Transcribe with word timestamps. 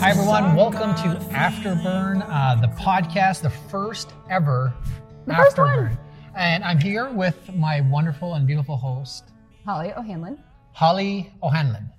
Hi, 0.00 0.10
everyone. 0.12 0.56
Welcome 0.56 0.94
to 0.94 1.18
Afterburn, 1.26 2.22
uh, 2.26 2.54
the 2.58 2.68
podcast, 2.68 3.42
the 3.42 3.50
first 3.50 4.14
ever 4.30 4.72
The 5.26 5.34
first 5.34 5.56
Afterburn. 5.56 5.88
one. 5.90 5.98
And 6.34 6.64
I'm 6.64 6.78
here 6.78 7.10
with 7.10 7.54
my 7.54 7.82
wonderful 7.82 8.34
and 8.34 8.46
beautiful 8.46 8.78
host, 8.78 9.24
Holly 9.66 9.92
O'Hanlon. 9.92 10.38
Holly 10.72 11.30
O'Hanlon. 11.42 11.90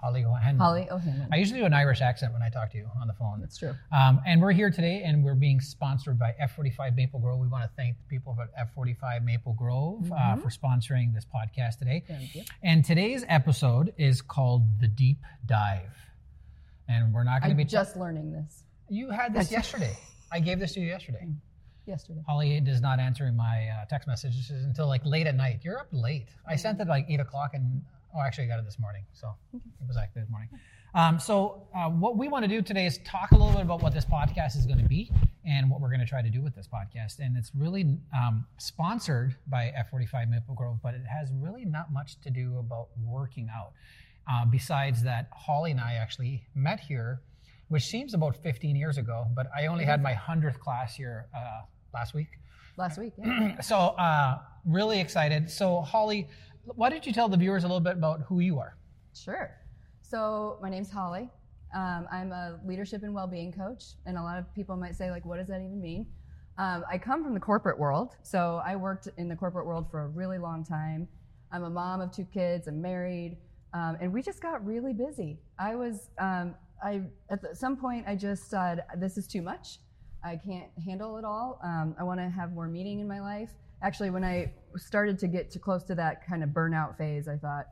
Holly 0.00 0.24
O'Hanlon. 0.24 0.58
Holly 0.58 0.88
O'Hanlon. 0.90 1.28
I 1.30 1.36
usually 1.36 1.60
do 1.60 1.66
an 1.66 1.74
Irish 1.74 2.00
accent 2.00 2.32
when 2.32 2.42
I 2.42 2.48
talk 2.48 2.70
to 2.72 2.78
you 2.78 2.88
on 3.00 3.06
the 3.06 3.12
phone. 3.14 3.40
That's 3.40 3.58
true. 3.58 3.74
Um, 3.92 4.20
and 4.26 4.40
we're 4.40 4.52
here 4.52 4.70
today, 4.70 5.02
and 5.04 5.22
we're 5.22 5.34
being 5.34 5.60
sponsored 5.60 6.18
by 6.18 6.34
F45 6.42 6.96
Maple 6.96 7.20
Grove. 7.20 7.38
We 7.38 7.48
want 7.48 7.64
to 7.64 7.70
thank 7.76 7.96
the 7.98 8.04
people 8.04 8.36
at 8.40 8.74
F45 8.74 9.24
Maple 9.24 9.52
Grove 9.52 10.10
uh, 10.10 10.36
for 10.36 10.48
sponsoring 10.48 11.14
this 11.14 11.26
podcast 11.26 11.78
today. 11.78 12.02
Mm-hmm. 12.04 12.14
Thank 12.14 12.34
you. 12.34 12.42
And 12.62 12.84
today's 12.84 13.24
episode 13.28 13.92
is 13.98 14.22
called 14.22 14.80
The 14.80 14.88
Deep 14.88 15.18
Dive. 15.46 15.94
And 16.88 17.12
we're 17.12 17.24
not 17.24 17.40
going 17.42 17.50
to 17.50 17.56
be 17.56 17.64
just 17.64 17.96
learning 17.96 18.32
this 18.32 18.64
You 18.88 19.10
had 19.10 19.32
this 19.34 19.52
yesterday. 19.52 19.96
I 20.32 20.40
gave 20.40 20.58
this 20.58 20.72
to 20.74 20.80
you 20.80 20.86
yesterday. 20.86 21.26
yesterday. 21.86 22.20
Holly 22.26 22.56
is 22.56 22.80
not 22.80 22.98
answering 23.00 23.36
my 23.36 23.68
uh, 23.68 23.84
text 23.86 24.08
messages 24.08 24.50
until 24.50 24.88
like 24.88 25.04
late 25.04 25.26
at 25.26 25.34
night. 25.36 25.60
You're 25.62 25.78
up 25.78 25.88
late. 25.92 26.26
I 26.48 26.56
sent 26.56 26.80
it 26.80 26.88
like 26.88 27.06
eight 27.08 27.20
o'clock, 27.20 27.50
and 27.54 27.82
oh, 28.14 28.20
actually, 28.20 28.44
I 28.44 28.48
got 28.48 28.58
it 28.58 28.64
this 28.64 28.78
morning. 28.78 29.04
So 29.12 29.34
it 29.54 29.86
was 29.86 29.96
actually 29.96 30.22
this 30.22 30.30
morning. 30.30 30.48
Um, 30.94 31.20
so 31.20 31.68
uh, 31.74 31.88
what 31.88 32.16
we 32.16 32.28
want 32.28 32.44
to 32.44 32.48
do 32.48 32.62
today 32.62 32.86
is 32.86 32.98
talk 33.04 33.30
a 33.30 33.36
little 33.36 33.52
bit 33.52 33.62
about 33.62 33.82
what 33.82 33.94
this 33.94 34.04
podcast 34.04 34.56
is 34.56 34.66
going 34.66 34.78
to 34.78 34.88
be 34.88 35.10
and 35.44 35.70
what 35.70 35.80
we're 35.80 35.88
going 35.88 36.00
to 36.00 36.06
try 36.06 36.20
to 36.20 36.30
do 36.30 36.42
with 36.42 36.54
this 36.54 36.68
podcast. 36.68 37.20
And 37.20 37.36
it's 37.36 37.52
really 37.54 37.98
um, 38.12 38.44
sponsored 38.58 39.36
by 39.46 39.72
F45 39.92 40.28
Maple 40.30 40.54
Grove, 40.54 40.78
but 40.82 40.94
it 40.94 41.02
has 41.06 41.30
really 41.32 41.64
not 41.64 41.92
much 41.92 42.20
to 42.22 42.30
do 42.30 42.58
about 42.58 42.88
working 43.04 43.48
out. 43.54 43.72
Uh, 44.30 44.44
besides 44.44 45.02
that, 45.02 45.28
Holly 45.32 45.70
and 45.70 45.80
I 45.80 45.94
actually 45.94 46.44
met 46.54 46.80
here, 46.80 47.20
which 47.68 47.84
seems 47.84 48.14
about 48.14 48.36
15 48.42 48.76
years 48.76 48.98
ago, 48.98 49.26
but 49.34 49.46
I 49.56 49.66
only 49.66 49.84
had 49.84 50.02
my 50.02 50.12
100th 50.12 50.58
class 50.58 50.94
here 50.96 51.26
uh, 51.36 51.62
last 51.94 52.14
week. 52.14 52.28
Last 52.76 52.98
week. 52.98 53.12
Yeah. 53.16 53.56
So, 53.62 53.76
uh, 53.76 54.38
really 54.64 55.00
excited. 55.00 55.50
So, 55.50 55.80
Holly, 55.80 56.28
why 56.64 56.90
don't 56.90 57.06
you 57.06 57.12
tell 57.12 57.28
the 57.28 57.36
viewers 57.36 57.64
a 57.64 57.66
little 57.66 57.80
bit 57.80 57.94
about 57.94 58.22
who 58.22 58.40
you 58.40 58.58
are? 58.58 58.76
sure. 59.14 59.56
So 60.02 60.58
my 60.62 60.70
name's 60.70 60.90
Holly. 60.90 61.28
Um, 61.74 62.06
I'm 62.10 62.32
a 62.32 62.58
leadership 62.66 63.02
and 63.02 63.14
well-being 63.14 63.52
coach, 63.52 63.94
and 64.06 64.16
a 64.16 64.22
lot 64.22 64.38
of 64.38 64.52
people 64.54 64.76
might 64.76 64.96
say, 64.96 65.10
like, 65.10 65.24
what 65.24 65.38
does 65.38 65.48
that 65.48 65.60
even 65.60 65.80
mean? 65.80 66.06
Um, 66.58 66.84
I 66.90 66.98
come 66.98 67.22
from 67.22 67.32
the 67.34 67.40
corporate 67.40 67.78
world, 67.78 68.16
so 68.22 68.60
I 68.64 68.76
worked 68.76 69.08
in 69.18 69.28
the 69.28 69.36
corporate 69.36 69.66
world 69.66 69.90
for 69.90 70.02
a 70.02 70.08
really 70.08 70.38
long 70.38 70.64
time. 70.64 71.06
I'm 71.52 71.64
a 71.64 71.70
mom 71.70 72.00
of 72.00 72.10
two 72.12 72.24
kids. 72.24 72.66
I'm 72.66 72.82
married, 72.82 73.36
um, 73.72 73.96
and 74.00 74.12
we 74.12 74.20
just 74.20 74.42
got 74.42 74.64
really 74.66 74.92
busy. 74.92 75.38
I 75.58 75.74
was, 75.76 76.10
um, 76.18 76.54
I 76.82 77.02
at 77.30 77.56
some 77.56 77.76
point, 77.76 78.04
I 78.06 78.16
just 78.16 78.50
said, 78.50 78.84
this 78.96 79.16
is 79.16 79.26
too 79.26 79.42
much. 79.42 79.78
I 80.24 80.36
can't 80.36 80.68
handle 80.84 81.16
it 81.18 81.24
all. 81.24 81.60
Um, 81.62 81.94
I 81.98 82.02
want 82.02 82.20
to 82.20 82.28
have 82.28 82.52
more 82.52 82.68
meaning 82.68 83.00
in 83.00 83.08
my 83.08 83.20
life. 83.20 83.50
Actually, 83.82 84.10
when 84.10 84.24
I 84.24 84.52
started 84.76 85.18
to 85.20 85.28
get 85.28 85.50
too 85.50 85.58
close 85.58 85.82
to 85.84 85.94
that 85.94 86.26
kind 86.26 86.42
of 86.42 86.50
burnout 86.50 86.96
phase, 86.96 87.28
I 87.28 87.36
thought, 87.36 87.66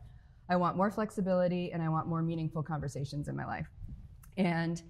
I 0.50 0.56
want 0.56 0.76
more 0.76 0.90
flexibility 0.90 1.72
and 1.72 1.82
I 1.82 1.88
want 1.88 2.06
more 2.06 2.22
meaningful 2.22 2.62
conversations 2.62 3.28
in 3.28 3.36
my 3.36 3.44
life. 3.44 3.68
And 4.38 4.82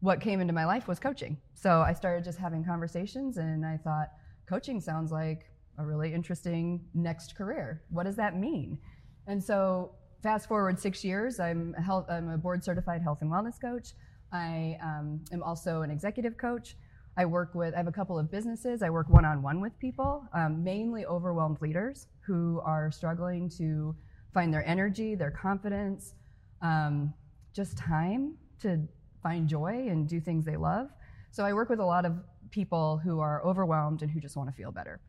what 0.00 0.20
came 0.20 0.40
into 0.40 0.52
my 0.52 0.66
life 0.66 0.86
was 0.86 0.98
coaching. 0.98 1.38
So 1.54 1.80
I 1.80 1.92
started 1.92 2.24
just 2.24 2.38
having 2.38 2.64
conversations 2.64 3.38
and 3.38 3.64
I 3.64 3.78
thought, 3.78 4.08
coaching 4.46 4.80
sounds 4.80 5.10
like 5.10 5.46
a 5.78 5.84
really 5.84 6.12
interesting 6.12 6.84
next 6.94 7.34
career. 7.36 7.82
What 7.90 8.04
does 8.04 8.16
that 8.16 8.36
mean? 8.36 8.78
And 9.26 9.42
so 9.42 9.92
fast 10.22 10.48
forward 10.48 10.78
six 10.78 11.04
years, 11.04 11.40
I'm 11.40 11.74
a, 11.78 11.82
health, 11.82 12.06
I'm 12.10 12.28
a 12.28 12.38
board 12.38 12.62
certified 12.62 13.02
health 13.02 13.18
and 13.22 13.30
wellness 13.30 13.60
coach. 13.60 13.94
I 14.32 14.78
um, 14.82 15.24
am 15.32 15.42
also 15.42 15.82
an 15.82 15.90
executive 15.90 16.36
coach. 16.36 16.76
I 17.18 17.26
work 17.26 17.52
with, 17.52 17.74
I 17.74 17.78
have 17.78 17.88
a 17.88 17.92
couple 17.92 18.16
of 18.16 18.30
businesses. 18.30 18.80
I 18.80 18.90
work 18.90 19.08
one 19.08 19.24
on 19.24 19.42
one 19.42 19.60
with 19.60 19.76
people, 19.80 20.24
um, 20.32 20.62
mainly 20.62 21.04
overwhelmed 21.04 21.60
leaders 21.60 22.06
who 22.20 22.62
are 22.64 22.92
struggling 22.92 23.50
to 23.58 23.94
find 24.32 24.54
their 24.54 24.64
energy, 24.64 25.16
their 25.16 25.32
confidence, 25.32 26.14
um, 26.62 27.12
just 27.52 27.76
time 27.76 28.36
to 28.60 28.80
find 29.20 29.48
joy 29.48 29.88
and 29.90 30.08
do 30.08 30.20
things 30.20 30.44
they 30.44 30.56
love. 30.56 30.90
So 31.32 31.44
I 31.44 31.52
work 31.52 31.68
with 31.68 31.80
a 31.80 31.84
lot 31.84 32.04
of 32.06 32.12
people 32.52 32.98
who 32.98 33.18
are 33.18 33.44
overwhelmed 33.44 34.02
and 34.02 34.10
who 34.12 34.20
just 34.20 34.36
want 34.36 34.48
to 34.48 34.54
feel 34.54 34.70
better. 34.70 35.00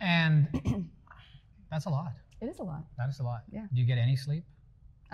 And 0.00 0.48
that's 1.70 1.86
a 1.86 1.90
lot. 1.90 2.12
It 2.40 2.46
is 2.46 2.58
a 2.58 2.64
lot. 2.64 2.82
That 2.98 3.08
is 3.08 3.20
a 3.20 3.22
lot. 3.22 3.42
Yeah. 3.52 3.66
Do 3.72 3.80
you 3.80 3.86
get 3.86 3.98
any 3.98 4.16
sleep? 4.16 4.42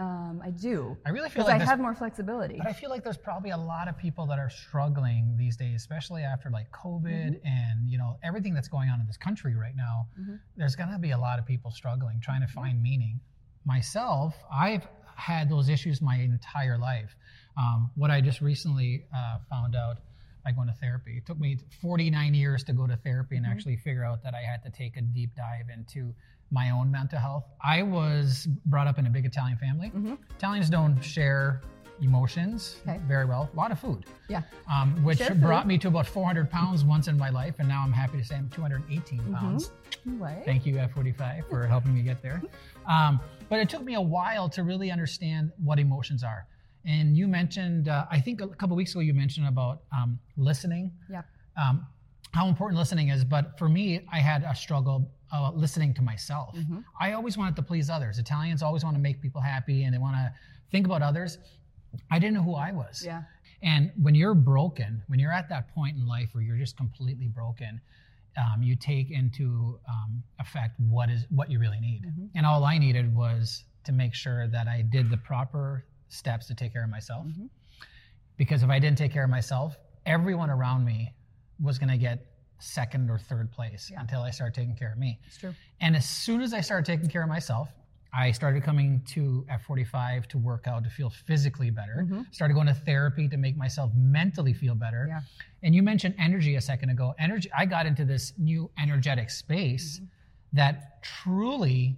Um, 0.01 0.41
I 0.43 0.51
do. 0.51 0.97
I 1.05 1.11
really 1.11 1.29
feel 1.29 1.45
like 1.45 1.61
I 1.61 1.65
have 1.65 1.79
more 1.79 1.95
flexibility. 1.95 2.57
But 2.57 2.67
I 2.67 2.73
feel 2.73 2.89
like 2.89 3.05
there's 3.05 3.19
probably 3.19 3.51
a 3.51 3.57
lot 3.57 3.87
of 3.87 3.99
people 3.99 4.27
that 4.27 4.39
are 4.39 4.49
struggling 4.49 5.37
these 5.37 5.57
days, 5.57 5.77
especially 5.77 6.23
after 6.23 6.49
like 6.51 6.69
COVID 6.73 7.11
Mm-hmm. 7.11 7.47
and 7.47 7.89
you 7.89 7.99
know 7.99 8.17
everything 8.23 8.55
that's 8.55 8.69
going 8.69 8.89
on 8.89 9.01
in 9.01 9.07
this 9.07 9.17
country 9.19 9.55
right 9.55 9.77
now. 9.77 10.07
There's 10.57 10.75
gonna 10.77 10.99
be 10.99 11.11
a 11.11 11.19
lot 11.19 11.39
of 11.39 11.45
people 11.47 11.71
struggling, 11.71 12.21
trying 12.21 12.41
to 12.41 12.49
find 12.49 12.83
meaning. 12.83 13.21
Myself, 13.67 14.35
I've 14.53 14.87
had 15.17 15.51
those 15.51 15.69
issues 15.69 16.01
my 16.01 16.17
entire 16.17 16.79
life. 16.79 17.15
Um, 17.59 17.91
what 17.95 18.11
I 18.11 18.23
just 18.23 18.41
recently 18.41 19.05
uh, 19.15 19.39
found 19.51 19.77
out 19.77 19.99
by 20.45 20.53
going 20.53 20.69
to 20.69 20.75
therapy. 20.75 21.19
It 21.19 21.27
took 21.27 21.39
me 21.39 21.59
49 21.83 22.33
years 22.33 22.65
to 22.65 22.73
go 22.73 22.87
to 22.87 22.97
therapy 22.97 23.37
and 23.37 23.45
actually 23.45 23.77
figure 23.77 24.03
out 24.05 24.23
that 24.23 24.33
I 24.35 24.41
had 24.41 24.63
to 24.63 24.71
take 24.71 24.97
a 24.97 25.03
deep 25.03 25.31
dive 25.37 25.67
into 25.69 26.15
my 26.51 26.71
own 26.71 26.91
mental 26.91 27.19
health. 27.19 27.45
I 27.63 27.83
was 27.83 28.47
brought 28.67 28.87
up 28.87 28.99
in 28.99 29.07
a 29.07 29.11
big 29.11 29.25
Italian 29.25 29.57
family. 29.59 29.93
Italians 30.37 30.69
don't 30.71 31.01
share 31.03 31.61
emotions 32.03 32.77
Okay. 32.89 32.99
very 33.07 33.27
well. 33.27 33.51
A 33.53 33.57
lot 33.57 33.71
of 33.71 33.79
food, 33.79 34.07
yeah. 34.29 34.41
um, 34.73 35.05
which 35.05 35.19
Share 35.19 35.29
food. 35.29 35.43
brought 35.43 35.67
me 35.67 35.77
to 35.79 35.89
about 35.89 36.07
400 36.07 36.51
pounds 36.51 36.83
once 36.83 37.09
in 37.09 37.19
my 37.19 37.29
life, 37.29 37.57
and 37.59 37.69
now 37.69 37.83
I'm 37.85 37.93
happy 37.93 38.17
to 38.19 38.25
say 38.25 38.37
I'm 38.37 38.49
218 38.49 39.19
Mm-hmm. 39.21 39.35
pounds. 39.35 39.71
Right. 40.07 40.43
Thank 40.47 40.65
you, 40.65 40.77
F45, 40.77 41.49
for 41.51 41.67
helping 41.67 41.95
me 41.95 42.03
get 42.03 42.23
there. 42.23 42.43
Um, 42.89 43.21
but 43.51 43.61
it 43.61 43.69
took 43.69 43.85
me 43.85 43.95
a 43.95 44.01
while 44.01 44.49
to 44.49 44.65
really 44.65 44.91
understand 44.91 45.53
what 45.63 45.79
emotions 45.79 46.25
are. 46.25 46.47
And 46.87 47.15
you 47.17 47.29
mentioned, 47.29 47.89
uh, 47.89 48.07
I 48.11 48.19
think 48.21 48.41
a 48.41 48.49
couple 48.49 48.75
weeks 48.75 48.93
ago, 48.93 49.01
you 49.01 49.13
mentioned 49.13 49.47
about 49.47 49.83
um, 49.93 50.19
listening, 50.39 50.91
yeah. 51.11 51.23
um, 51.63 51.87
how 52.33 52.49
important 52.49 52.79
listening 52.81 53.11
is. 53.11 53.23
But 53.23 53.59
for 53.59 53.69
me, 53.69 54.01
I 54.11 54.19
had 54.19 54.43
a 54.45 54.55
struggle 54.57 55.13
uh, 55.33 55.51
listening 55.55 55.95
to 55.95 56.03
myself. 56.03 56.57
Mm-hmm. 56.57 56.79
I 57.01 57.13
always 57.13 57.37
wanted 57.37 57.57
to 57.57 57.63
please 57.63 57.91
others. 57.91 58.19
Italians 58.19 58.63
always 58.63 58.85
want 58.85 58.97
to 58.97 59.01
make 59.01 59.21
people 59.21 59.41
happy 59.41 59.85
and 59.85 59.95
they 59.95 59.99
want 59.99 60.17
to 60.17 60.33
think 60.71 60.87
about 60.87 61.03
others. 61.03 61.39
I 62.11 62.19
didn't 62.19 62.35
know 62.35 62.43
who 62.43 62.55
I 62.55 62.73
was. 62.73 63.03
Yeah. 63.05 63.23
And 63.63 63.93
when 64.01 64.15
you're 64.15 64.35
broken, 64.35 65.03
when 65.09 65.19
you're 65.19 65.33
at 65.33 65.49
that 65.51 65.75
point 65.75 65.97
in 65.97 66.07
life 66.07 66.31
where 66.33 66.43
you're 66.43 66.57
just 66.57 66.77
completely 66.77 67.29
broken, 67.29 67.81
um, 68.39 68.63
you 68.63 68.77
take 68.77 69.11
into 69.11 69.79
um, 69.89 70.23
effect 70.39 70.79
what 70.79 71.11
is 71.11 71.27
what 71.31 71.51
you 71.51 71.59
really 71.59 71.81
need. 71.81 72.05
And 72.35 72.47
all 72.47 72.65
I 72.65 72.79
needed 72.79 73.15
was 73.15 73.65
to 73.85 73.93
make 73.93 74.15
sure 74.15 74.49
that 74.49 74.69
I 74.69 74.83
did 74.83 75.11
the 75.11 75.17
proper 75.17 75.85
steps 76.09 76.47
to 76.47 76.55
take 76.55 76.73
care 76.73 76.85
of 76.85 76.91
myself. 76.91 77.27
Because 78.37 78.63
if 78.63 78.71
I 78.71 78.79
didn't 78.79 78.99
take 78.99 79.13
care 79.13 79.25
of 79.25 79.31
myself, 79.31 79.77
everyone 80.07 80.49
around 80.49 80.85
me 80.85 81.13
was 81.61 81.79
going 81.79 81.91
to 81.91 81.99
get 81.99 82.30
second 82.61 83.11
or 83.11 83.19
third 83.19 83.51
place 83.51 83.91
until 83.97 84.23
I 84.23 84.31
started 84.31 84.55
taking 84.55 84.77
care 84.77 84.93
of 84.93 84.99
me. 84.99 85.19
It's 85.27 85.39
true. 85.39 85.55
And 85.81 85.97
as 85.97 86.09
soon 86.09 86.41
as 86.41 86.53
I 86.53 86.61
started 86.61 86.87
taking 86.87 87.09
care 87.09 87.23
of 87.23 87.29
myself, 87.29 87.69
I 88.13 88.33
started 88.33 88.65
coming 88.65 89.03
to 89.09 89.47
F45 89.51 90.27
to 90.27 90.39
work 90.39 90.67
out 90.67 90.83
to 90.85 90.91
feel 90.91 91.11
physically 91.11 91.71
better. 91.71 92.07
Started 92.33 92.55
going 92.55 92.67
to 92.67 92.75
therapy 92.75 93.29
to 93.29 93.37
make 93.37 93.57
myself 93.57 93.93
mentally 93.95 94.53
feel 94.53 94.75
better. 94.75 95.07
Yeah. 95.09 95.21
And 95.63 95.75
you 95.75 95.83
mentioned 95.83 96.17
energy 96.19 96.57
a 96.57 96.61
second 96.61 96.91
ago. 96.91 97.15
Energy. 97.19 97.51
I 97.57 97.67
got 97.67 97.87
into 97.87 98.05
this 98.05 98.33
new 98.37 98.71
energetic 98.79 99.31
space 99.31 100.01
that 100.53 101.03
truly 101.03 101.97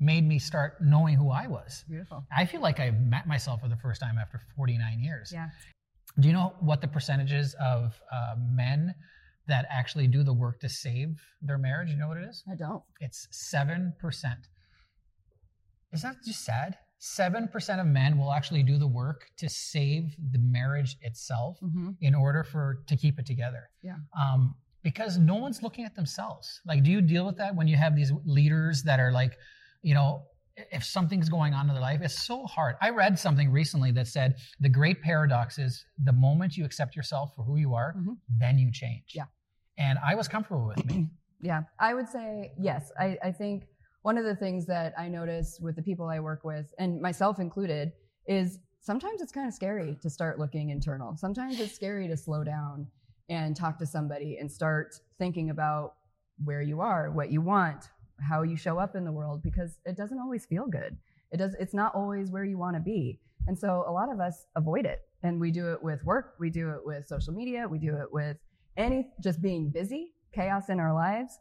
made 0.00 0.26
me 0.26 0.38
start 0.38 0.78
knowing 0.80 1.14
who 1.14 1.30
I 1.30 1.46
was. 1.46 1.84
Beautiful. 1.88 2.24
I 2.36 2.44
feel 2.44 2.60
like 2.60 2.80
I 2.80 2.90
met 2.90 3.28
myself 3.28 3.60
for 3.60 3.68
the 3.68 3.76
first 3.76 4.00
time 4.00 4.18
after 4.18 4.40
49 4.56 4.98
years. 5.00 5.30
Yeah. 5.32 5.48
Do 6.18 6.26
you 6.26 6.34
know 6.34 6.54
what 6.58 6.80
the 6.80 6.88
percentages 6.88 7.54
of 7.60 7.94
uh, 8.12 8.34
men 8.50 8.94
that 9.46 9.66
actually 9.70 10.06
do 10.06 10.22
the 10.22 10.32
work 10.32 10.60
to 10.60 10.68
save 10.68 11.20
their 11.40 11.58
marriage? 11.58 11.90
You 11.90 11.96
know 11.96 12.08
what 12.08 12.18
it 12.18 12.28
is? 12.28 12.42
I 12.50 12.54
don't. 12.56 12.82
It's 13.00 13.26
7%. 13.32 13.92
Is 15.92 16.02
that 16.02 16.16
just 16.24 16.44
sad? 16.44 16.78
7% 17.00 17.80
of 17.80 17.86
men 17.86 18.16
will 18.16 18.32
actually 18.32 18.62
do 18.62 18.78
the 18.78 18.86
work 18.86 19.26
to 19.38 19.48
save 19.48 20.14
the 20.30 20.38
marriage 20.38 20.96
itself 21.02 21.58
Mhm. 21.60 21.96
in 22.00 22.14
order 22.14 22.44
for 22.44 22.84
to 22.86 22.96
keep 22.96 23.18
it 23.18 23.26
together. 23.26 23.68
Yeah. 23.82 23.96
Um, 24.16 24.54
because 24.82 25.18
no 25.18 25.34
one's 25.36 25.62
looking 25.62 25.84
at 25.84 25.94
themselves. 25.94 26.60
Like, 26.64 26.82
do 26.84 26.90
you 26.90 27.02
deal 27.02 27.26
with 27.26 27.36
that 27.38 27.54
when 27.54 27.66
you 27.68 27.76
have 27.76 27.94
these 27.96 28.12
leaders 28.24 28.82
that 28.84 29.00
are 29.00 29.12
like, 29.12 29.36
you 29.82 29.94
know, 29.94 30.26
if 30.56 30.84
something's 30.84 31.28
going 31.28 31.54
on 31.54 31.68
in 31.68 31.74
their 31.74 31.82
life, 31.82 32.00
it's 32.02 32.22
so 32.26 32.44
hard. 32.46 32.76
I 32.80 32.90
read 32.90 33.18
something 33.18 33.50
recently 33.50 33.90
that 33.92 34.06
said 34.06 34.36
the 34.60 34.68
great 34.68 35.00
paradox 35.02 35.58
is 35.58 35.84
the 36.04 36.12
moment 36.12 36.56
you 36.56 36.64
accept 36.64 36.94
yourself 36.94 37.34
for 37.34 37.42
who 37.44 37.56
you 37.56 37.74
are, 37.74 37.94
Mhm. 37.94 38.18
then 38.28 38.58
you 38.58 38.70
change. 38.70 39.12
Yeah. 39.14 39.24
And 39.78 39.98
I 40.04 40.14
was 40.14 40.28
comfortable 40.28 40.66
with 40.66 40.84
me. 40.84 41.08
Yeah, 41.44 41.62
I 41.80 41.92
would 41.92 42.08
say 42.08 42.52
yes. 42.56 42.92
I, 42.96 43.18
I 43.20 43.32
think 43.32 43.66
one 44.02 44.16
of 44.16 44.24
the 44.24 44.36
things 44.36 44.64
that 44.66 44.94
I 44.96 45.08
notice 45.08 45.58
with 45.60 45.74
the 45.74 45.82
people 45.82 46.06
I 46.06 46.20
work 46.20 46.44
with, 46.44 46.66
and 46.78 47.00
myself 47.00 47.40
included, 47.40 47.90
is 48.28 48.60
sometimes 48.80 49.20
it's 49.20 49.32
kind 49.32 49.48
of 49.48 49.52
scary 49.52 49.98
to 50.02 50.08
start 50.08 50.38
looking 50.38 50.70
internal. 50.70 51.16
Sometimes 51.16 51.58
it's 51.58 51.74
scary 51.74 52.06
to 52.06 52.16
slow 52.16 52.44
down 52.44 52.86
and 53.28 53.56
talk 53.56 53.76
to 53.80 53.86
somebody 53.86 54.36
and 54.38 54.48
start 54.48 54.94
thinking 55.18 55.50
about 55.50 55.94
where 56.44 56.62
you 56.62 56.80
are, 56.80 57.10
what 57.10 57.32
you 57.32 57.40
want, 57.40 57.90
how 58.22 58.42
you 58.42 58.56
show 58.56 58.78
up 58.78 58.94
in 58.94 59.04
the 59.04 59.12
world, 59.12 59.42
because 59.42 59.78
it 59.84 59.96
doesn't 59.96 60.18
always 60.18 60.46
feel 60.46 60.66
good. 60.66 60.96
It 61.30 61.38
does. 61.38 61.54
It's 61.58 61.74
not 61.74 61.94
always 61.94 62.30
where 62.30 62.44
you 62.44 62.58
want 62.58 62.76
to 62.76 62.80
be, 62.80 63.20
and 63.46 63.58
so 63.58 63.84
a 63.86 63.92
lot 63.92 64.12
of 64.12 64.20
us 64.20 64.46
avoid 64.56 64.86
it. 64.86 65.02
And 65.22 65.40
we 65.40 65.50
do 65.50 65.72
it 65.72 65.82
with 65.82 66.04
work. 66.04 66.34
We 66.40 66.50
do 66.50 66.70
it 66.70 66.84
with 66.84 67.06
social 67.06 67.32
media. 67.32 67.68
We 67.68 67.78
do 67.78 67.96
it 67.96 68.12
with 68.12 68.36
any 68.76 69.08
just 69.22 69.40
being 69.40 69.70
busy, 69.70 70.12
chaos 70.32 70.68
in 70.68 70.80
our 70.80 70.92
lives. 70.92 71.38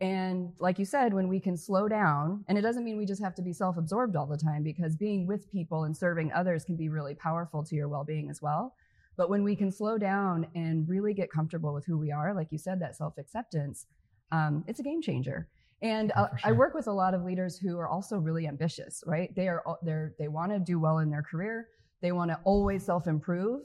And 0.00 0.52
like 0.58 0.80
you 0.80 0.84
said, 0.84 1.14
when 1.14 1.28
we 1.28 1.38
can 1.38 1.56
slow 1.56 1.86
down, 1.88 2.44
and 2.48 2.58
it 2.58 2.62
doesn't 2.62 2.84
mean 2.84 2.98
we 2.98 3.06
just 3.06 3.22
have 3.22 3.36
to 3.36 3.42
be 3.42 3.52
self 3.52 3.76
absorbed 3.76 4.16
all 4.16 4.26
the 4.26 4.36
time 4.36 4.62
because 4.62 4.96
being 4.96 5.26
with 5.26 5.50
people 5.50 5.84
and 5.84 5.96
serving 5.96 6.32
others 6.32 6.64
can 6.64 6.76
be 6.76 6.88
really 6.88 7.14
powerful 7.14 7.62
to 7.64 7.76
your 7.76 7.88
well 7.88 8.04
being 8.04 8.28
as 8.28 8.42
well. 8.42 8.74
But 9.16 9.30
when 9.30 9.44
we 9.44 9.54
can 9.54 9.70
slow 9.70 9.98
down 9.98 10.46
and 10.54 10.88
really 10.88 11.14
get 11.14 11.30
comfortable 11.30 11.72
with 11.72 11.84
who 11.84 11.98
we 11.98 12.10
are, 12.10 12.34
like 12.34 12.48
you 12.50 12.58
said, 12.58 12.80
that 12.80 12.96
self 12.96 13.16
acceptance, 13.18 13.86
um, 14.32 14.64
it's 14.66 14.80
a 14.80 14.82
game 14.82 15.02
changer. 15.02 15.48
And 15.82 16.12
Oh, 16.16 16.22
uh, 16.22 16.28
for 16.28 16.48
I 16.48 16.52
work 16.52 16.74
with 16.74 16.86
a 16.86 16.92
lot 16.92 17.12
of 17.12 17.24
leaders 17.24 17.58
who 17.58 17.78
are 17.78 17.88
also 17.88 18.18
really 18.18 18.46
ambitious, 18.46 19.02
right? 19.06 19.34
They 19.34 19.48
are 19.48 19.62
they're, 19.82 20.14
they 20.18 20.28
want 20.28 20.52
to 20.52 20.58
do 20.58 20.78
well 20.78 20.98
in 20.98 21.10
their 21.10 21.22
career. 21.22 21.68
They 22.00 22.12
want 22.12 22.30
to 22.30 22.38
always 22.44 22.84
self 22.84 23.06
improve, 23.06 23.62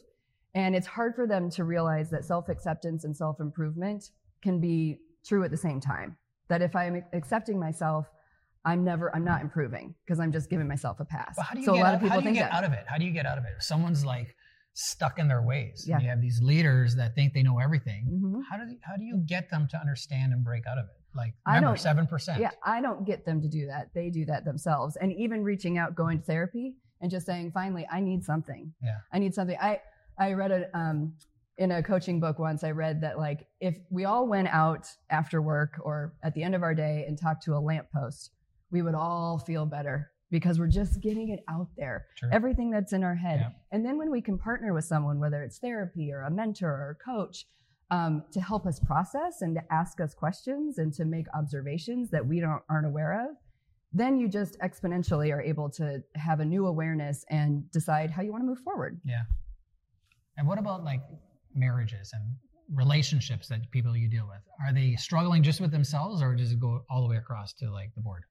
and 0.53 0.75
it's 0.75 0.87
hard 0.87 1.15
for 1.15 1.27
them 1.27 1.49
to 1.51 1.63
realize 1.63 2.09
that 2.11 2.25
self 2.25 2.49
acceptance 2.49 3.03
and 3.03 3.15
self 3.15 3.39
improvement 3.39 4.11
can 4.41 4.59
be 4.59 4.97
true 5.25 5.43
at 5.43 5.51
the 5.51 5.57
same 5.57 5.79
time. 5.79 6.17
That 6.47 6.61
if 6.61 6.75
I'm 6.75 7.03
accepting 7.13 7.59
myself, 7.59 8.07
I'm 8.65 8.83
never 8.83 9.15
I'm 9.15 9.23
not 9.23 9.41
improving 9.41 9.95
because 10.05 10.19
I'm 10.19 10.31
just 10.31 10.49
giving 10.49 10.67
myself 10.67 10.99
a 10.99 11.05
pass. 11.05 11.37
How 11.39 11.53
do 11.53 11.59
you 11.59 11.65
so 11.65 11.73
get, 11.73 11.79
a 11.79 11.83
lot 11.83 11.89
out, 11.89 11.95
of 11.95 12.01
people 12.01 12.15
how 12.15 12.21
do 12.21 12.23
you 12.23 12.33
think 12.33 12.37
get 12.37 12.51
that. 12.51 12.57
out 12.57 12.63
of 12.63 12.73
it? 12.73 12.85
How 12.87 12.97
do 12.97 13.05
you 13.05 13.11
get 13.11 13.25
out 13.25 13.37
of 13.37 13.45
it? 13.45 13.53
If 13.57 13.63
someone's 13.63 14.05
like 14.05 14.35
stuck 14.79 15.18
in 15.18 15.27
their 15.27 15.41
ways, 15.41 15.85
Yeah. 15.88 16.00
you 16.00 16.07
have 16.07 16.21
these 16.21 16.39
leaders 16.41 16.95
that 16.95 17.15
think 17.15 17.33
they 17.33 17.41
know 17.41 17.57
everything. 17.57 18.06
Mhm. 18.12 18.41
How 18.47 18.57
do 18.63 18.71
you, 18.71 18.77
how 18.83 18.95
do 18.95 19.03
you 19.03 19.18
get 19.25 19.50
them 19.50 19.68
to 19.69 19.77
understand 19.79 20.33
and 20.33 20.44
break 20.44 20.68
out 20.68 20.77
of 20.77 20.85
it? 20.85 20.91
Like 21.15 21.33
remember 21.47 21.77
seven 21.77 22.06
percent. 22.06 22.39
Yeah, 22.39 22.51
I 22.63 22.79
don't 22.79 23.03
get 23.03 23.25
them 23.25 23.41
to 23.41 23.47
do 23.47 23.65
that. 23.65 23.91
They 23.95 24.12
do 24.12 24.24
that 24.25 24.45
themselves. 24.45 24.95
And 24.97 25.12
even 25.13 25.44
reaching 25.44 25.79
out, 25.79 25.95
going 25.95 26.19
to 26.19 26.24
therapy, 26.24 26.75
and 27.01 27.09
just 27.09 27.25
saying, 27.25 27.51
finally, 27.53 27.88
I 27.91 28.01
need 28.01 28.24
something. 28.24 28.71
Yeah. 28.83 29.00
I 29.12 29.18
need 29.18 29.33
something. 29.33 29.57
I 29.59 29.81
I 30.19 30.33
read 30.33 30.51
a 30.51 30.77
um 30.77 31.15
in 31.57 31.71
a 31.71 31.81
coaching 31.81 32.19
book 32.19 32.38
once. 32.38 32.63
I 32.63 32.69
read 32.69 33.01
that 33.01 33.18
like 33.18 33.47
if 33.59 33.79
we 33.89 34.06
all 34.06 34.27
went 34.27 34.47
out 34.50 34.88
after 35.09 35.41
work 35.41 35.79
or 35.81 36.13
at 36.21 36.35
the 36.35 36.44
end 36.44 36.53
of 36.53 36.62
our 36.62 36.75
day 36.75 37.03
and 37.07 37.18
talked 37.18 37.41
to 37.45 37.56
a 37.56 37.59
lamppost, 37.59 38.29
we 38.69 38.83
would 38.83 38.94
all 38.94 39.39
feel 39.39 39.65
better 39.65 40.12
because 40.29 40.59
we're 40.59 40.68
just 40.68 41.01
getting 41.01 41.29
it 41.29 41.39
out 41.50 41.68
there. 41.77 42.06
True. 42.18 42.29
Everything 42.31 42.69
that's 42.69 42.94
in 42.94 43.03
our 43.03 43.15
head. 43.15 43.39
Yeah. 43.39 43.50
And 43.71 43.85
then 43.85 43.97
when 43.97 44.12
we 44.12 44.21
can 44.21 44.38
partner 44.38 44.74
with 44.74 44.85
someone, 44.85 45.19
whether 45.19 45.41
it's 45.44 45.57
therapy 45.59 46.12
or 46.12 46.21
a 46.21 46.31
mentor 46.31 46.69
or 46.69 46.97
a 47.00 47.03
coach, 47.03 47.45
um, 47.89 48.24
to 48.33 48.41
help 48.41 48.65
us 48.65 48.79
process 48.79 49.41
and 49.41 49.56
to 49.56 49.62
ask 49.71 50.01
us 50.01 50.13
questions 50.13 50.77
and 50.77 50.94
to 50.94 51.06
make 51.06 51.25
observations 51.33 52.09
that 52.12 52.25
we 52.25 52.41
don't 52.41 52.62
aren't 52.69 52.85
aware 52.85 53.29
of, 53.29 53.38
then 53.94 54.19
you 54.19 54.27
just 54.27 54.59
exponentially 54.59 55.33
are 55.33 55.41
able 55.41 55.69
to 55.69 56.03
have 56.15 56.41
a 56.41 56.45
new 56.45 56.65
awareness 56.65 57.24
and 57.29 57.69
decide 57.71 58.12
how 58.12 58.21
you 58.21 58.31
want 58.31 58.44
to 58.44 58.47
move 58.47 58.59
forward. 58.59 59.00
Yeah. 59.06 59.24
And 60.38 60.47
what 60.47 60.59
about 60.59 60.83
like 60.83 61.01
marriages 61.56 62.12
and 62.13 62.24
relationships 62.74 63.47
that 63.47 63.71
people 63.71 63.95
you 63.95 64.09
deal 64.09 64.27
with? 64.27 64.41
Are 64.65 64.74
they 64.74 64.95
struggling 64.97 65.41
just 65.41 65.62
with 65.62 65.71
themselves, 65.71 66.21
or 66.21 66.35
does 66.35 66.51
it 66.51 66.59
go 66.59 66.83
all 66.89 67.01
the 67.01 67.07
way 67.07 67.15
across 67.15 67.53
to 67.53 67.71
like 67.71 67.95
the 67.95 68.01
board? 68.01 68.24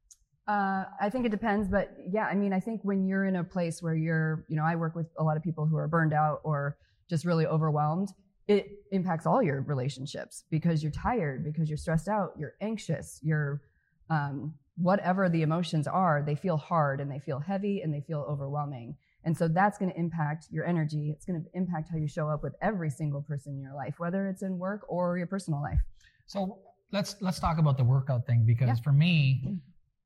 Uh, 0.48 0.84
I 1.00 1.10
think 1.10 1.26
it 1.26 1.31
depends, 1.31 1.69
but 1.69 1.96
yeah, 2.08 2.26
I 2.26 2.34
mean, 2.34 2.52
I 2.52 2.60
think 2.60 2.81
when 2.84 3.04
you're 3.06 3.25
in 3.25 3.37
a 3.37 3.44
place 3.44 3.82
where 3.82 3.94
you're, 3.94 4.44
you 4.48 4.56
know, 4.56 4.64
I 4.64 4.76
work 4.76 4.94
with 4.94 5.08
a 5.19 5.25
lot 5.25 5.37
of 5.37 5.43
people 5.43 5.66
who 5.66 5.76
are 5.76 5.88
burned 5.88 6.12
out 6.12 6.40
or 6.44 6.76
just 7.08 7.25
really 7.25 7.46
overwhelmed. 7.46 8.10
It 8.48 8.84
impacts 8.93 9.26
all 9.26 9.43
your 9.43 9.62
relationships 9.62 10.44
because 10.50 10.82
you're 10.82 10.93
tired, 10.93 11.43
because 11.44 11.69
you're 11.69 11.76
stressed 11.76 12.06
out, 12.06 12.32
you're 12.38 12.54
anxious, 12.60 13.19
you're 13.22 13.60
um, 14.08 14.54
whatever 14.76 15.28
the 15.28 15.43
emotions 15.43 15.88
are, 15.88 16.22
they 16.25 16.37
feel 16.37 16.56
hard 16.56 17.00
and 17.00 17.10
they 17.10 17.19
feel 17.19 17.40
heavy 17.40 17.81
and 17.81 17.93
they 17.93 18.02
feel 18.02 18.25
overwhelming. 18.28 18.96
And 19.25 19.37
so 19.37 19.48
that's 19.48 19.78
going 19.78 19.90
to 19.90 19.98
impact 19.98 20.46
your 20.52 20.64
energy. 20.64 21.10
It's 21.10 21.25
going 21.25 21.43
to 21.43 21.48
impact 21.54 21.88
how 21.90 21.96
you 21.96 22.06
show 22.06 22.28
up 22.28 22.44
with 22.44 22.54
every 22.62 22.90
single 22.90 23.22
person 23.22 23.54
in 23.54 23.60
your 23.60 23.75
life, 23.75 23.94
whether 23.98 24.28
it's 24.28 24.43
in 24.43 24.58
work 24.58 24.82
or 24.88 25.19
your 25.19 25.26
personal 25.26 25.60
life. 25.60 25.81
So 26.26 26.60
let's 26.93 27.16
let's 27.20 27.40
talk 27.40 27.58
about 27.58 27.76
the 27.76 27.84
workout 27.84 28.26
thing 28.26 28.44
because 28.46 28.69
Yeah. 28.69 28.75
for 28.84 28.93
me, 28.93 29.58